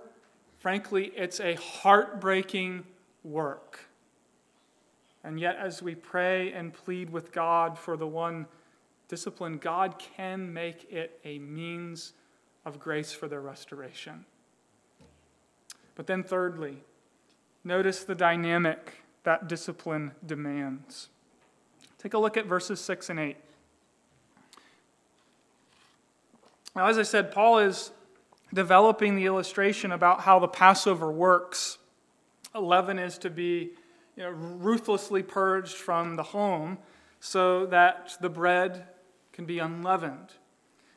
Frankly, 0.58 1.12
it's 1.14 1.40
a 1.40 1.54
heartbreaking 1.56 2.84
work. 3.24 3.80
And 5.24 5.40
yet, 5.40 5.56
as 5.56 5.82
we 5.82 5.94
pray 5.94 6.52
and 6.52 6.72
plead 6.72 7.10
with 7.10 7.32
God 7.32 7.78
for 7.78 7.96
the 7.96 8.06
one 8.06 8.46
discipline, 9.08 9.58
God 9.58 9.98
can 9.98 10.52
make 10.52 10.90
it 10.92 11.18
a 11.24 11.38
means 11.38 12.12
of 12.64 12.78
grace 12.78 13.12
for 13.12 13.26
their 13.26 13.40
restoration. 13.40 14.26
But 15.94 16.06
then, 16.06 16.22
thirdly, 16.22 16.82
notice 17.64 18.04
the 18.04 18.14
dynamic 18.14 19.04
that 19.22 19.48
discipline 19.48 20.12
demands. 20.24 21.08
Take 21.98 22.12
a 22.12 22.18
look 22.18 22.36
at 22.36 22.46
verses 22.46 22.80
6 22.80 23.08
and 23.10 23.18
8. 23.18 23.36
Now, 26.76 26.86
as 26.86 26.98
I 26.98 27.02
said, 27.02 27.32
Paul 27.32 27.60
is 27.60 27.92
developing 28.52 29.16
the 29.16 29.24
illustration 29.24 29.92
about 29.92 30.20
how 30.20 30.38
the 30.38 30.48
Passover 30.48 31.10
works. 31.10 31.78
Leaven 32.54 32.98
is 32.98 33.18
to 33.18 33.30
be 33.30 33.72
you 34.16 34.22
know, 34.22 34.30
ruthlessly 34.30 35.22
purged 35.22 35.74
from 35.74 36.16
the 36.16 36.22
home 36.22 36.78
so 37.20 37.66
that 37.66 38.16
the 38.20 38.28
bread 38.28 38.86
can 39.32 39.44
be 39.44 39.58
unleavened. 39.58 40.34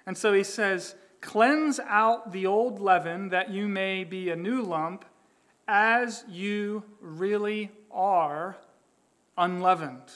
And 0.06 0.18
so 0.18 0.34
he 0.34 0.44
says, 0.44 0.96
Cleanse 1.20 1.80
out 1.80 2.32
the 2.32 2.46
old 2.46 2.80
leaven 2.80 3.30
that 3.30 3.50
you 3.50 3.68
may 3.68 4.04
be 4.04 4.30
a 4.30 4.36
new 4.36 4.62
lump 4.62 5.04
as 5.68 6.24
you 6.30 6.84
really 7.02 7.72
are 7.92 8.58
unleavened. 9.38 10.12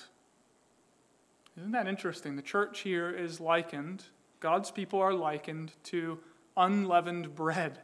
Isn't 1.58 1.72
that 1.72 1.88
interesting? 1.88 2.36
The 2.36 2.42
church 2.42 2.82
here 2.82 3.10
is 3.10 3.40
likened, 3.40 4.04
God's 4.40 4.72
people 4.72 5.00
are 5.00 5.14
likened 5.14 5.72
to 5.86 6.20
unleavened 6.56 7.36
bread. 7.36 7.80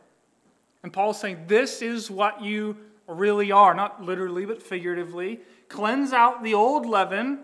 And 0.83 0.93
Paul's 0.93 1.19
saying, 1.19 1.45
This 1.47 1.81
is 1.81 2.09
what 2.09 2.41
you 2.41 2.77
really 3.07 3.51
are, 3.51 3.73
not 3.73 4.03
literally, 4.03 4.45
but 4.45 4.61
figuratively. 4.61 5.39
Cleanse 5.69 6.13
out 6.13 6.43
the 6.43 6.53
old 6.53 6.85
leaven 6.85 7.39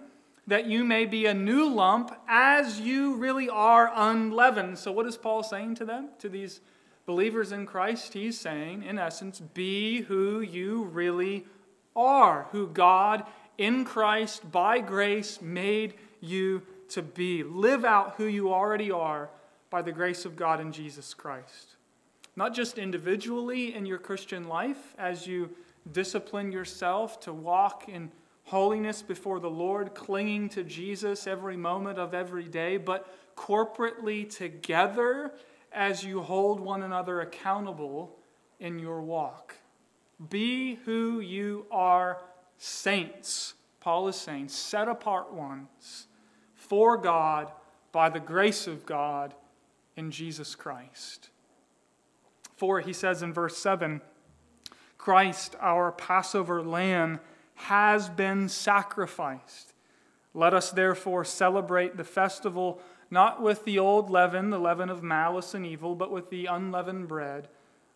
that 0.47 0.65
you 0.65 0.83
may 0.83 1.05
be 1.05 1.25
a 1.25 1.33
new 1.33 1.69
lump 1.69 2.13
as 2.27 2.79
you 2.79 3.15
really 3.15 3.49
are 3.49 3.91
unleavened. 3.95 4.77
So, 4.77 4.91
what 4.91 5.05
is 5.05 5.17
Paul 5.17 5.43
saying 5.43 5.75
to 5.75 5.85
them, 5.85 6.09
to 6.19 6.29
these 6.29 6.61
believers 7.05 7.51
in 7.51 7.65
Christ? 7.65 8.13
He's 8.13 8.39
saying, 8.39 8.83
in 8.83 8.97
essence, 8.97 9.39
be 9.39 10.01
who 10.01 10.41
you 10.41 10.83
really 10.85 11.45
are, 11.95 12.47
who 12.51 12.67
God 12.67 13.25
in 13.57 13.85
Christ 13.85 14.51
by 14.51 14.79
grace 14.79 15.41
made 15.41 15.93
you 16.19 16.63
to 16.89 17.01
be. 17.01 17.43
Live 17.43 17.85
out 17.85 18.15
who 18.17 18.25
you 18.25 18.53
already 18.53 18.91
are 18.91 19.29
by 19.69 19.81
the 19.81 19.91
grace 19.91 20.25
of 20.25 20.35
God 20.35 20.59
in 20.59 20.71
Jesus 20.71 21.13
Christ. 21.13 21.75
Not 22.35 22.53
just 22.53 22.77
individually 22.77 23.75
in 23.75 23.85
your 23.85 23.99
Christian 23.99 24.47
life 24.47 24.95
as 24.97 25.27
you 25.27 25.51
discipline 25.91 26.51
yourself 26.51 27.19
to 27.21 27.33
walk 27.33 27.87
in 27.87 28.11
holiness 28.45 29.01
before 29.01 29.39
the 29.39 29.49
Lord, 29.49 29.93
clinging 29.93 30.49
to 30.49 30.63
Jesus 30.63 31.27
every 31.27 31.57
moment 31.57 31.99
of 31.99 32.13
every 32.13 32.47
day, 32.47 32.77
but 32.77 33.35
corporately 33.35 34.29
together 34.29 35.31
as 35.71 36.03
you 36.03 36.21
hold 36.21 36.59
one 36.59 36.83
another 36.83 37.21
accountable 37.21 38.17
in 38.59 38.79
your 38.79 39.01
walk. 39.01 39.55
Be 40.29 40.75
who 40.85 41.19
you 41.19 41.65
are, 41.71 42.21
saints. 42.57 43.55
Paul 43.79 44.07
is 44.07 44.15
saying, 44.15 44.49
set 44.49 44.87
apart 44.87 45.33
ones 45.33 46.07
for 46.55 46.97
God 46.97 47.51
by 47.91 48.09
the 48.09 48.19
grace 48.19 48.67
of 48.67 48.85
God 48.85 49.33
in 49.97 50.11
Jesus 50.11 50.55
Christ. 50.55 51.29
For 52.55 52.79
he 52.79 52.93
says 52.93 53.21
in 53.21 53.33
verse 53.33 53.57
7 53.57 54.01
Christ, 54.97 55.55
our 55.59 55.91
Passover 55.91 56.61
lamb, 56.61 57.19
has 57.55 58.09
been 58.09 58.47
sacrificed. 58.47 59.73
Let 60.33 60.53
us 60.53 60.71
therefore 60.71 61.25
celebrate 61.25 61.97
the 61.97 62.03
festival 62.03 62.81
not 63.11 63.41
with 63.41 63.63
the 63.63 63.77
old 63.77 64.09
leaven, 64.09 64.49
the 64.49 64.59
leaven 64.59 64.89
of 64.89 65.03
malice 65.03 65.53
and 65.53 65.65
evil, 65.65 65.93
but 65.93 66.09
with 66.09 66.31
the 66.31 66.47
unleavened 66.47 67.07
bread 67.07 67.47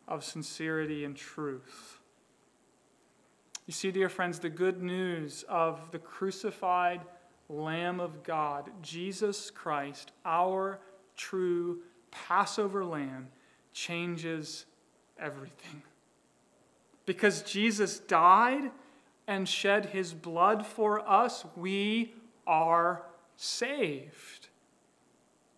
of 0.08 0.24
sincerity 0.24 1.04
and 1.04 1.16
truth. 1.16 2.00
You 3.66 3.74
see, 3.74 3.92
dear 3.92 4.10
friends, 4.10 4.40
the 4.40 4.50
good 4.50 4.82
news 4.84 5.44
of 5.50 5.92
the 5.92 6.00
crucified 6.00 7.02
Lamb 7.50 8.00
of 8.00 8.24
God, 8.24 8.70
Jesus 8.82 9.50
Christ, 9.50 10.12
our 10.24 10.80
true 11.16 11.80
Passover 12.12 12.86
lamb, 12.86 13.30
changes 13.78 14.66
everything. 15.20 15.84
Because 17.06 17.44
Jesus 17.44 18.00
died 18.00 18.72
and 19.28 19.48
shed 19.48 19.88
his 19.88 20.14
blood 20.14 20.66
for 20.66 21.08
us, 21.08 21.46
we 21.56 22.16
are 22.48 23.04
saved. 23.36 24.48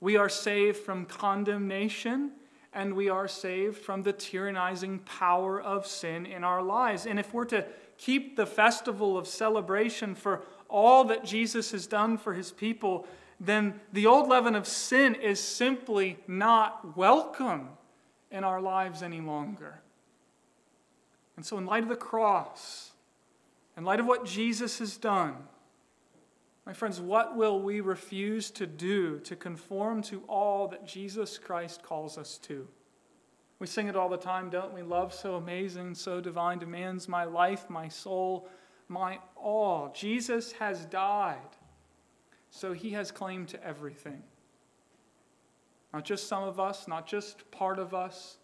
We 0.02 0.18
are 0.18 0.28
saved 0.28 0.78
from 0.78 1.06
condemnation 1.06 2.32
and 2.74 2.94
we 2.94 3.10
are 3.10 3.28
saved 3.28 3.78
from 3.78 4.04
the 4.04 4.14
tyrannizing 4.14 5.04
power 5.06 5.60
of 5.60 5.88
sin 5.88 6.26
in 6.26 6.44
our 6.44 6.62
lives. 6.62 7.06
And 7.06 7.20
if 7.20 7.34
we're 7.34 7.46
to 7.46 7.66
keep 7.98 8.36
the 8.36 8.46
festival 8.46 9.18
of 9.18 9.28
celebration 9.28 10.14
for 10.14 10.44
all 10.68 11.06
that 11.06 11.24
Jesus 11.24 11.72
has 11.72 11.88
done 11.88 12.18
for 12.18 12.34
his 12.34 12.52
people, 12.52 13.08
then 13.40 13.80
the 13.94 14.06
old 14.06 14.28
leaven 14.28 14.56
of 14.56 14.68
sin 14.68 15.16
is 15.16 15.40
simply 15.40 16.20
not 16.28 16.98
welcome 16.98 17.70
in 18.32 18.44
our 18.44 18.62
lives 18.62 19.02
any 19.04 19.22
longer. 19.22 19.82
And 21.36 21.46
so, 21.46 21.58
in 21.58 21.66
light 21.66 21.84
of 21.84 21.90
the 21.90 21.96
cross, 21.96 22.92
in 23.78 23.86
light 23.86 24.00
of 24.00 24.06
what 24.06 24.26
Jesus 24.26 24.80
has 24.80 24.98
done, 24.98 25.36
my 26.66 26.74
friends, 26.74 27.02
what 27.02 27.36
will 27.36 27.62
we 27.62 27.82
refuse 27.82 28.52
to 28.52 28.68
do 28.68 29.20
to 29.22 29.36
conform 29.36 30.04
to 30.04 30.22
all 30.28 30.68
that 30.68 30.86
Jesus 30.86 31.38
Christ 31.38 31.82
calls 31.82 32.18
us 32.18 32.38
to? 32.44 32.68
We 33.58 33.68
sing 33.68 33.88
it 33.88 33.96
all 33.96 34.10
the 34.10 34.18
time, 34.18 34.50
don't 34.50 34.74
we? 34.74 34.82
Love 34.82 35.14
so 35.14 35.36
amazing, 35.36 35.96
so 35.96 36.22
divine, 36.22 36.60
demands 36.60 37.08
my 37.08 37.24
life, 37.24 37.70
my 37.70 37.88
soul, 37.88 38.48
my 38.88 39.20
all. 39.36 39.92
Jesus 39.96 40.52
has 40.54 40.86
died, 40.86 41.58
so 42.52 42.74
he 42.74 42.92
has 42.92 43.12
claim 43.12 43.46
to 43.48 43.64
everything. 43.66 44.22
Not 45.94 46.06
just 46.06 46.28
some 46.28 46.44
of 46.44 46.60
us, 46.60 46.88
not 46.88 47.08
just 47.08 47.50
part 47.52 47.80
of 47.80 47.94
us, 47.94 48.38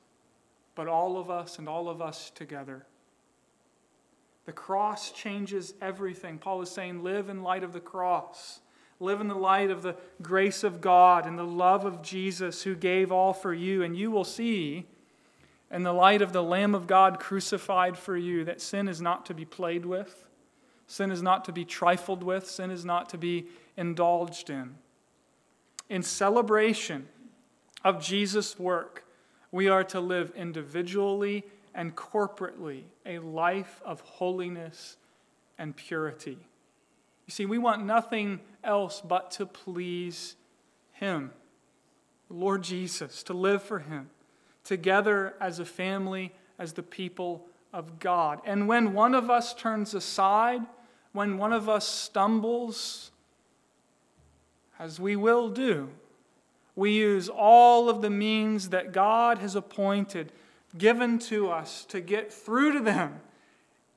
but 0.74 0.88
all 0.88 1.18
of 1.18 1.30
us 1.30 1.60
and 1.60 1.70
all 1.70 1.90
of 1.90 2.02
us 2.02 2.32
together. 2.32 2.86
The 4.46 4.52
cross 4.52 5.12
changes 5.12 5.74
everything. 5.82 6.38
Paul 6.38 6.62
is 6.62 6.70
saying, 6.70 7.04
live 7.04 7.30
in 7.30 7.44
light 7.44 7.64
of 7.64 7.74
the 7.74 7.80
cross. 7.80 8.62
Live 9.00 9.20
in 9.20 9.28
the 9.28 9.36
light 9.36 9.72
of 9.72 9.82
the 9.82 9.96
grace 10.22 10.64
of 10.64 10.82
God 10.82 11.26
and 11.26 11.38
the 11.38 11.44
love 11.44 11.86
of 11.86 12.02
Jesus 12.02 12.64
who 12.64 12.76
gave 12.76 13.12
all 13.12 13.34
for 13.34 13.54
you. 13.54 13.84
And 13.84 13.96
you 13.98 14.12
will 14.12 14.24
see, 14.24 14.86
in 15.72 15.84
the 15.84 15.94
light 15.94 16.22
of 16.22 16.32
the 16.32 16.44
Lamb 16.44 16.76
of 16.76 16.88
God 16.88 17.20
crucified 17.20 17.98
for 17.98 18.16
you, 18.16 18.46
that 18.46 18.62
sin 18.62 18.88
is 18.88 19.02
not 19.02 19.26
to 19.26 19.34
be 19.34 19.46
played 19.46 19.86
with, 19.86 20.26
sin 20.88 21.12
is 21.12 21.22
not 21.22 21.44
to 21.46 21.52
be 21.52 21.66
trifled 21.66 22.24
with, 22.24 22.48
sin 22.48 22.72
is 22.72 22.86
not 22.86 23.10
to 23.10 23.18
be 23.18 23.48
indulged 23.76 24.50
in. 24.50 24.76
In 25.90 26.02
celebration 26.02 27.08
of 27.86 28.04
Jesus' 28.04 28.58
work, 28.58 29.06
we 29.52 29.70
are 29.70 29.84
to 29.86 30.02
live 30.02 30.34
individually 30.36 31.44
and 31.74 31.96
corporately 31.96 32.84
a 33.06 33.20
life 33.20 33.80
of 33.86 34.02
holiness 34.02 34.98
and 35.58 35.76
purity. 35.76 36.40
You 37.28 37.32
see, 37.32 37.46
we 37.46 37.60
want 37.60 37.86
nothing 37.86 38.40
else 38.64 39.02
but 39.02 39.30
to 39.32 39.46
please 39.46 40.36
Him, 40.94 41.32
Lord 42.28 42.64
Jesus, 42.64 43.22
to 43.24 43.34
live 43.34 43.62
for 43.62 43.80
Him, 43.80 44.10
together 44.64 45.36
as 45.40 45.60
a 45.60 45.66
family, 45.66 46.34
as 46.58 46.74
the 46.74 46.84
people 46.84 47.46
of 47.72 48.00
God. 48.00 48.42
And 48.46 48.68
when 48.68 48.94
one 48.94 49.14
of 49.14 49.30
us 49.30 49.54
turns 49.54 49.94
aside, 49.94 50.62
when 51.14 51.38
one 51.38 51.54
of 51.54 51.70
us 51.70 51.88
stumbles, 51.88 53.12
as 54.80 55.00
we 55.00 55.16
will 55.16 55.50
do, 55.50 55.90
We 56.76 56.92
use 56.92 57.30
all 57.30 57.90
of 57.90 58.02
the 58.02 58.10
means 58.10 58.70
that 58.70 58.92
God 58.92 59.38
has 59.38 59.56
appointed, 59.56 60.32
given 60.78 61.20
to 61.20 61.50
us, 61.50 61.86
to 61.86 62.02
get 62.02 62.34
through 62.34 62.74
to 62.74 62.80
them 62.82 63.22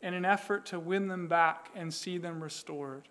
in 0.00 0.14
an 0.14 0.24
effort 0.24 0.66
to 0.66 0.78
win 0.78 1.08
them 1.08 1.26
back 1.26 1.70
and 1.74 1.92
see 1.92 2.18
them 2.18 2.42
restored. 2.42 3.08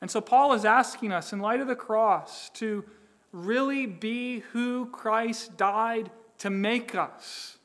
And 0.00 0.10
so 0.10 0.20
Paul 0.20 0.52
is 0.54 0.64
asking 0.64 1.12
us, 1.12 1.32
in 1.32 1.38
light 1.38 1.60
of 1.60 1.68
the 1.68 1.76
cross, 1.76 2.50
to 2.54 2.84
really 3.30 3.86
be 3.86 4.40
who 4.52 4.86
Christ 4.86 5.56
died 5.56 6.10
to 6.38 6.50
make 6.50 6.96
us. 6.96 7.58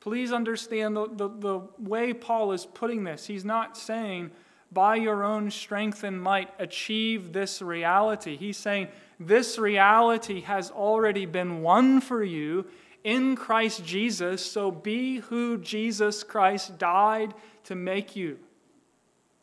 Please 0.00 0.32
understand 0.32 0.96
the, 0.96 1.08
the, 1.08 1.28
the, 1.28 1.60
way 1.78 2.12
Paul 2.12 2.52
is 2.52 2.66
putting 2.66 3.04
this. 3.04 3.26
He's 3.26 3.44
not 3.44 3.76
saying, 3.76 4.30
by 4.72 4.96
your 4.96 5.24
own 5.24 5.50
strength 5.50 6.04
and 6.04 6.22
might, 6.22 6.50
achieve 6.58 7.32
this 7.32 7.60
reality. 7.60 8.36
He's 8.36 8.56
saying, 8.56 8.88
this 9.18 9.58
reality 9.58 10.42
has 10.42 10.70
already 10.70 11.26
been 11.26 11.62
won 11.62 12.00
for 12.00 12.22
you 12.22 12.66
in 13.02 13.36
Christ 13.36 13.84
Jesus, 13.84 14.44
so 14.44 14.70
be 14.70 15.18
who 15.18 15.58
Jesus 15.58 16.22
Christ 16.22 16.78
died 16.78 17.34
to 17.64 17.74
make 17.74 18.14
you. 18.14 18.38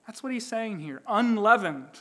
That's 0.06 0.24
what 0.24 0.32
he's 0.32 0.48
saying 0.48 0.80
here. 0.80 1.02
Unleavened. 1.08 2.00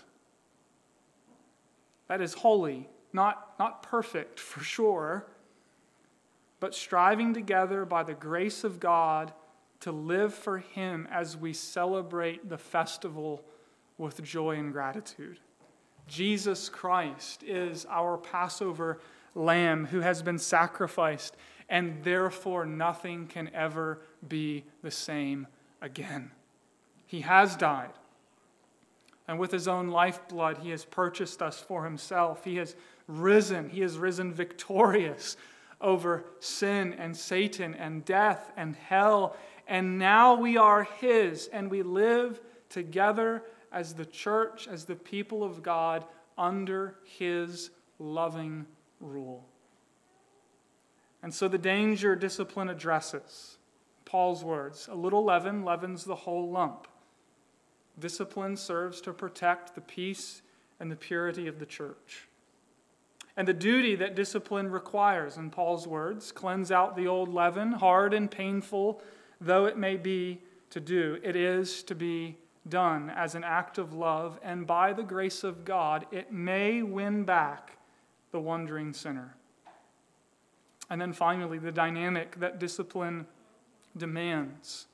That 2.08 2.20
is 2.20 2.34
holy, 2.34 2.88
not, 3.12 3.54
not 3.58 3.82
perfect 3.82 4.38
for 4.40 4.60
sure, 4.60 5.26
but 6.60 6.74
striving 6.74 7.34
together 7.34 7.84
by 7.84 8.02
the 8.02 8.14
grace 8.14 8.64
of 8.64 8.80
God 8.80 9.32
to 9.80 9.92
live 9.92 10.34
for 10.34 10.58
Him 10.58 11.06
as 11.10 11.36
we 11.36 11.52
celebrate 11.52 12.48
the 12.48 12.58
festival 12.58 13.44
with 13.98 14.22
joy 14.22 14.56
and 14.56 14.72
gratitude. 14.72 15.38
Jesus 16.06 16.68
Christ 16.68 17.42
is 17.42 17.86
our 17.90 18.16
Passover 18.16 19.00
lamb 19.34 19.86
who 19.86 20.00
has 20.00 20.22
been 20.22 20.38
sacrificed, 20.38 21.36
and 21.68 22.02
therefore 22.02 22.64
nothing 22.64 23.26
can 23.26 23.50
ever 23.54 24.00
be 24.26 24.64
the 24.82 24.90
same 24.90 25.46
again. 25.80 26.30
He 27.06 27.20
has 27.20 27.56
died. 27.56 27.90
And 29.28 29.38
with 29.38 29.50
his 29.50 29.66
own 29.66 29.88
lifeblood, 29.88 30.58
he 30.58 30.70
has 30.70 30.84
purchased 30.84 31.42
us 31.42 31.58
for 31.58 31.84
himself. 31.84 32.44
He 32.44 32.56
has 32.56 32.76
risen. 33.08 33.68
He 33.68 33.80
has 33.80 33.98
risen 33.98 34.32
victorious 34.32 35.36
over 35.80 36.24
sin 36.38 36.94
and 36.94 37.16
Satan 37.16 37.74
and 37.74 38.04
death 38.04 38.52
and 38.56 38.76
hell. 38.76 39.36
And 39.66 39.98
now 39.98 40.34
we 40.34 40.56
are 40.56 40.84
his, 40.84 41.48
and 41.48 41.70
we 41.70 41.82
live 41.82 42.40
together 42.68 43.42
as 43.72 43.94
the 43.94 44.06
church, 44.06 44.68
as 44.68 44.84
the 44.84 44.94
people 44.94 45.42
of 45.42 45.62
God, 45.62 46.04
under 46.38 46.96
his 47.04 47.70
loving 47.98 48.66
rule. 49.00 49.46
And 51.22 51.34
so 51.34 51.48
the 51.48 51.58
danger 51.58 52.14
discipline 52.14 52.68
addresses, 52.68 53.58
Paul's 54.04 54.44
words, 54.44 54.88
a 54.90 54.94
little 54.94 55.24
leaven 55.24 55.64
leavens 55.64 56.04
the 56.04 56.14
whole 56.14 56.50
lump. 56.50 56.86
Discipline 57.98 58.56
serves 58.56 59.00
to 59.00 59.12
protect 59.12 59.74
the 59.74 59.80
peace 59.80 60.42
and 60.78 60.92
the 60.92 60.96
purity 60.96 61.48
of 61.48 61.58
the 61.58 61.66
church. 61.66 62.28
And 63.36 63.48
the 63.48 63.54
duty 63.54 63.96
that 63.96 64.14
discipline 64.14 64.70
requires, 64.70 65.36
in 65.36 65.50
Paul's 65.50 65.86
words, 65.86 66.30
cleanse 66.30 66.70
out 66.70 66.96
the 66.96 67.06
old 67.08 67.34
leaven, 67.34 67.72
hard 67.72 68.14
and 68.14 68.30
painful 68.30 69.02
though 69.40 69.66
it 69.66 69.76
may 69.76 69.96
be 69.96 70.40
to 70.70 70.80
do, 70.80 71.18
it 71.22 71.36
is 71.36 71.82
to 71.84 71.94
be 71.94 72.36
done 72.68 73.10
as 73.10 73.34
an 73.34 73.44
act 73.44 73.78
of 73.78 73.92
love, 73.92 74.38
and 74.42 74.66
by 74.66 74.92
the 74.92 75.02
grace 75.02 75.44
of 75.44 75.64
God, 75.64 76.06
it 76.10 76.32
may 76.32 76.82
win 76.82 77.24
back 77.24 77.78
the 78.32 78.40
wandering 78.40 78.92
sinner. 78.92 79.36
And 80.90 81.00
then 81.00 81.12
finally, 81.12 81.58
the 81.58 81.72
dynamic 81.72 82.38
that 82.40 82.58
discipline 82.58 83.26
demands. 83.96 84.86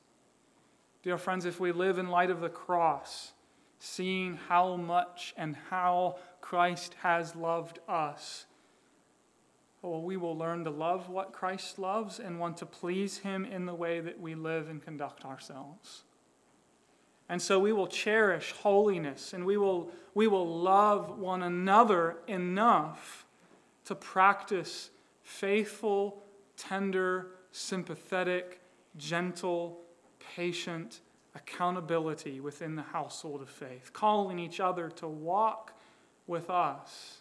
Dear 1.03 1.17
friends, 1.17 1.45
if 1.45 1.59
we 1.59 1.71
live 1.71 1.97
in 1.97 2.07
light 2.07 2.29
of 2.29 2.41
the 2.41 2.49
cross, 2.49 3.33
seeing 3.79 4.39
how 4.47 4.75
much 4.77 5.33
and 5.35 5.55
how 5.69 6.17
Christ 6.41 6.95
has 7.01 7.35
loved 7.35 7.79
us, 7.87 8.45
well, 9.89 10.01
we 10.01 10.17
will 10.17 10.37
learn 10.37 10.63
to 10.63 10.69
love 10.69 11.09
what 11.09 11.33
Christ 11.33 11.77
loves 11.77 12.19
and 12.19 12.39
want 12.39 12.57
to 12.57 12.65
please 12.65 13.19
Him 13.19 13.43
in 13.43 13.65
the 13.65 13.73
way 13.73 13.99
that 13.99 14.19
we 14.19 14.33
live 14.33 14.69
and 14.69 14.81
conduct 14.81 15.25
ourselves. 15.25 16.03
And 17.27 17.41
so 17.41 17.59
we 17.59 17.73
will 17.73 17.87
cherish 17.87 18.51
holiness 18.51 19.33
and 19.33 19.45
we 19.45 19.57
will, 19.57 19.91
we 20.13 20.27
will 20.27 20.61
love 20.61 21.17
one 21.17 21.43
another 21.43 22.17
enough 22.27 23.25
to 23.85 23.95
practice 23.95 24.89
faithful, 25.23 26.23
tender, 26.57 27.31
sympathetic, 27.51 28.61
gentle, 28.97 29.79
patient 30.35 30.99
accountability 31.35 32.39
within 32.39 32.75
the 32.75 32.83
household 32.83 33.41
of 33.41 33.49
faith, 33.49 33.91
calling 33.91 34.39
each 34.39 34.59
other 34.59 34.89
to 34.89 35.07
walk 35.07 35.73
with 36.27 36.49
us 36.49 37.17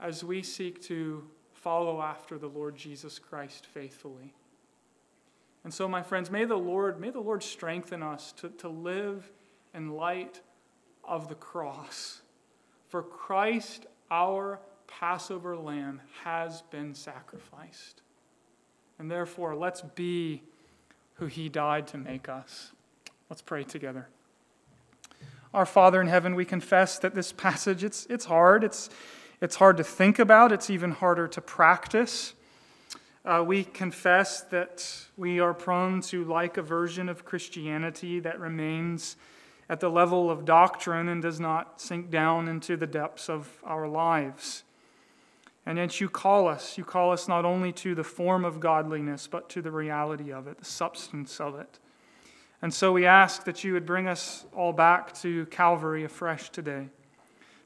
as 0.00 0.22
we 0.22 0.42
seek 0.42 0.82
to 0.82 1.24
follow 1.64 2.02
after 2.02 2.36
the 2.36 2.46
Lord 2.46 2.76
Jesus 2.76 3.18
Christ 3.18 3.64
faithfully. 3.64 4.34
And 5.64 5.72
so, 5.72 5.88
my 5.88 6.02
friends, 6.02 6.30
may 6.30 6.44
the 6.44 6.58
Lord, 6.58 7.00
may 7.00 7.08
the 7.08 7.20
Lord 7.20 7.42
strengthen 7.42 8.02
us 8.02 8.32
to, 8.32 8.50
to 8.50 8.68
live 8.68 9.32
in 9.72 9.92
light 9.92 10.42
of 11.02 11.28
the 11.28 11.34
cross. 11.34 12.20
For 12.88 13.02
Christ, 13.02 13.86
our 14.10 14.60
Passover 14.86 15.56
lamb, 15.56 16.02
has 16.22 16.60
been 16.70 16.94
sacrificed. 16.94 18.02
And 18.98 19.10
therefore, 19.10 19.56
let's 19.56 19.80
be 19.80 20.42
who 21.14 21.26
he 21.26 21.48
died 21.48 21.86
to 21.88 21.96
make 21.96 22.28
us. 22.28 22.72
Let's 23.30 23.40
pray 23.40 23.64
together. 23.64 24.08
Our 25.54 25.64
Father 25.64 26.02
in 26.02 26.08
heaven, 26.08 26.34
we 26.34 26.44
confess 26.44 26.98
that 26.98 27.14
this 27.14 27.32
passage, 27.32 27.82
it's, 27.82 28.06
it's 28.10 28.26
hard. 28.26 28.64
It's, 28.64 28.90
it's 29.40 29.56
hard 29.56 29.76
to 29.76 29.84
think 29.84 30.18
about. 30.18 30.52
It's 30.52 30.70
even 30.70 30.92
harder 30.92 31.28
to 31.28 31.40
practice. 31.40 32.34
Uh, 33.24 33.42
we 33.46 33.64
confess 33.64 34.42
that 34.42 35.06
we 35.16 35.40
are 35.40 35.54
prone 35.54 36.00
to 36.02 36.24
like 36.24 36.56
a 36.56 36.62
version 36.62 37.08
of 37.08 37.24
Christianity 37.24 38.20
that 38.20 38.38
remains 38.38 39.16
at 39.68 39.80
the 39.80 39.88
level 39.88 40.30
of 40.30 40.44
doctrine 40.44 41.08
and 41.08 41.22
does 41.22 41.40
not 41.40 41.80
sink 41.80 42.10
down 42.10 42.48
into 42.48 42.76
the 42.76 42.86
depths 42.86 43.30
of 43.30 43.58
our 43.64 43.88
lives. 43.88 44.62
And 45.66 45.78
yet 45.78 46.00
you 46.00 46.10
call 46.10 46.46
us. 46.46 46.76
You 46.76 46.84
call 46.84 47.12
us 47.12 47.26
not 47.26 47.44
only 47.44 47.72
to 47.72 47.94
the 47.94 48.04
form 48.04 48.44
of 48.44 48.60
godliness, 48.60 49.26
but 49.26 49.48
to 49.50 49.62
the 49.62 49.70
reality 49.70 50.30
of 50.30 50.46
it, 50.46 50.58
the 50.58 50.64
substance 50.64 51.40
of 51.40 51.58
it. 51.58 51.78
And 52.60 52.72
so 52.72 52.92
we 52.92 53.06
ask 53.06 53.44
that 53.44 53.64
you 53.64 53.72
would 53.72 53.86
bring 53.86 54.06
us 54.06 54.44
all 54.54 54.72
back 54.72 55.14
to 55.20 55.46
Calvary 55.46 56.04
afresh 56.04 56.50
today, 56.50 56.88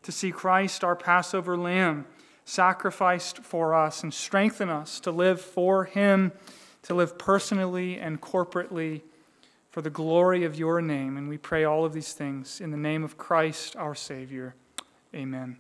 to 0.08 0.12
see 0.12 0.30
Christ, 0.32 0.82
our 0.82 0.96
Passover 0.96 1.54
lamb, 1.54 2.06
sacrificed 2.46 3.40
for 3.40 3.74
us, 3.74 4.02
and 4.02 4.14
strengthen 4.14 4.70
us 4.70 5.00
to 5.00 5.10
live 5.10 5.38
for 5.38 5.84
him, 5.84 6.32
to 6.84 6.94
live 6.94 7.18
personally 7.18 7.98
and 7.98 8.18
corporately 8.18 9.02
for 9.68 9.82
the 9.82 9.90
glory 9.90 10.44
of 10.44 10.58
your 10.58 10.80
name. 10.80 11.18
And 11.18 11.28
we 11.28 11.36
pray 11.36 11.64
all 11.64 11.84
of 11.84 11.92
these 11.92 12.14
things 12.14 12.58
in 12.58 12.70
the 12.70 12.78
name 12.78 13.04
of 13.04 13.18
Christ, 13.18 13.76
our 13.76 13.94
Savior. 13.94 14.54
Amen. 15.14 15.56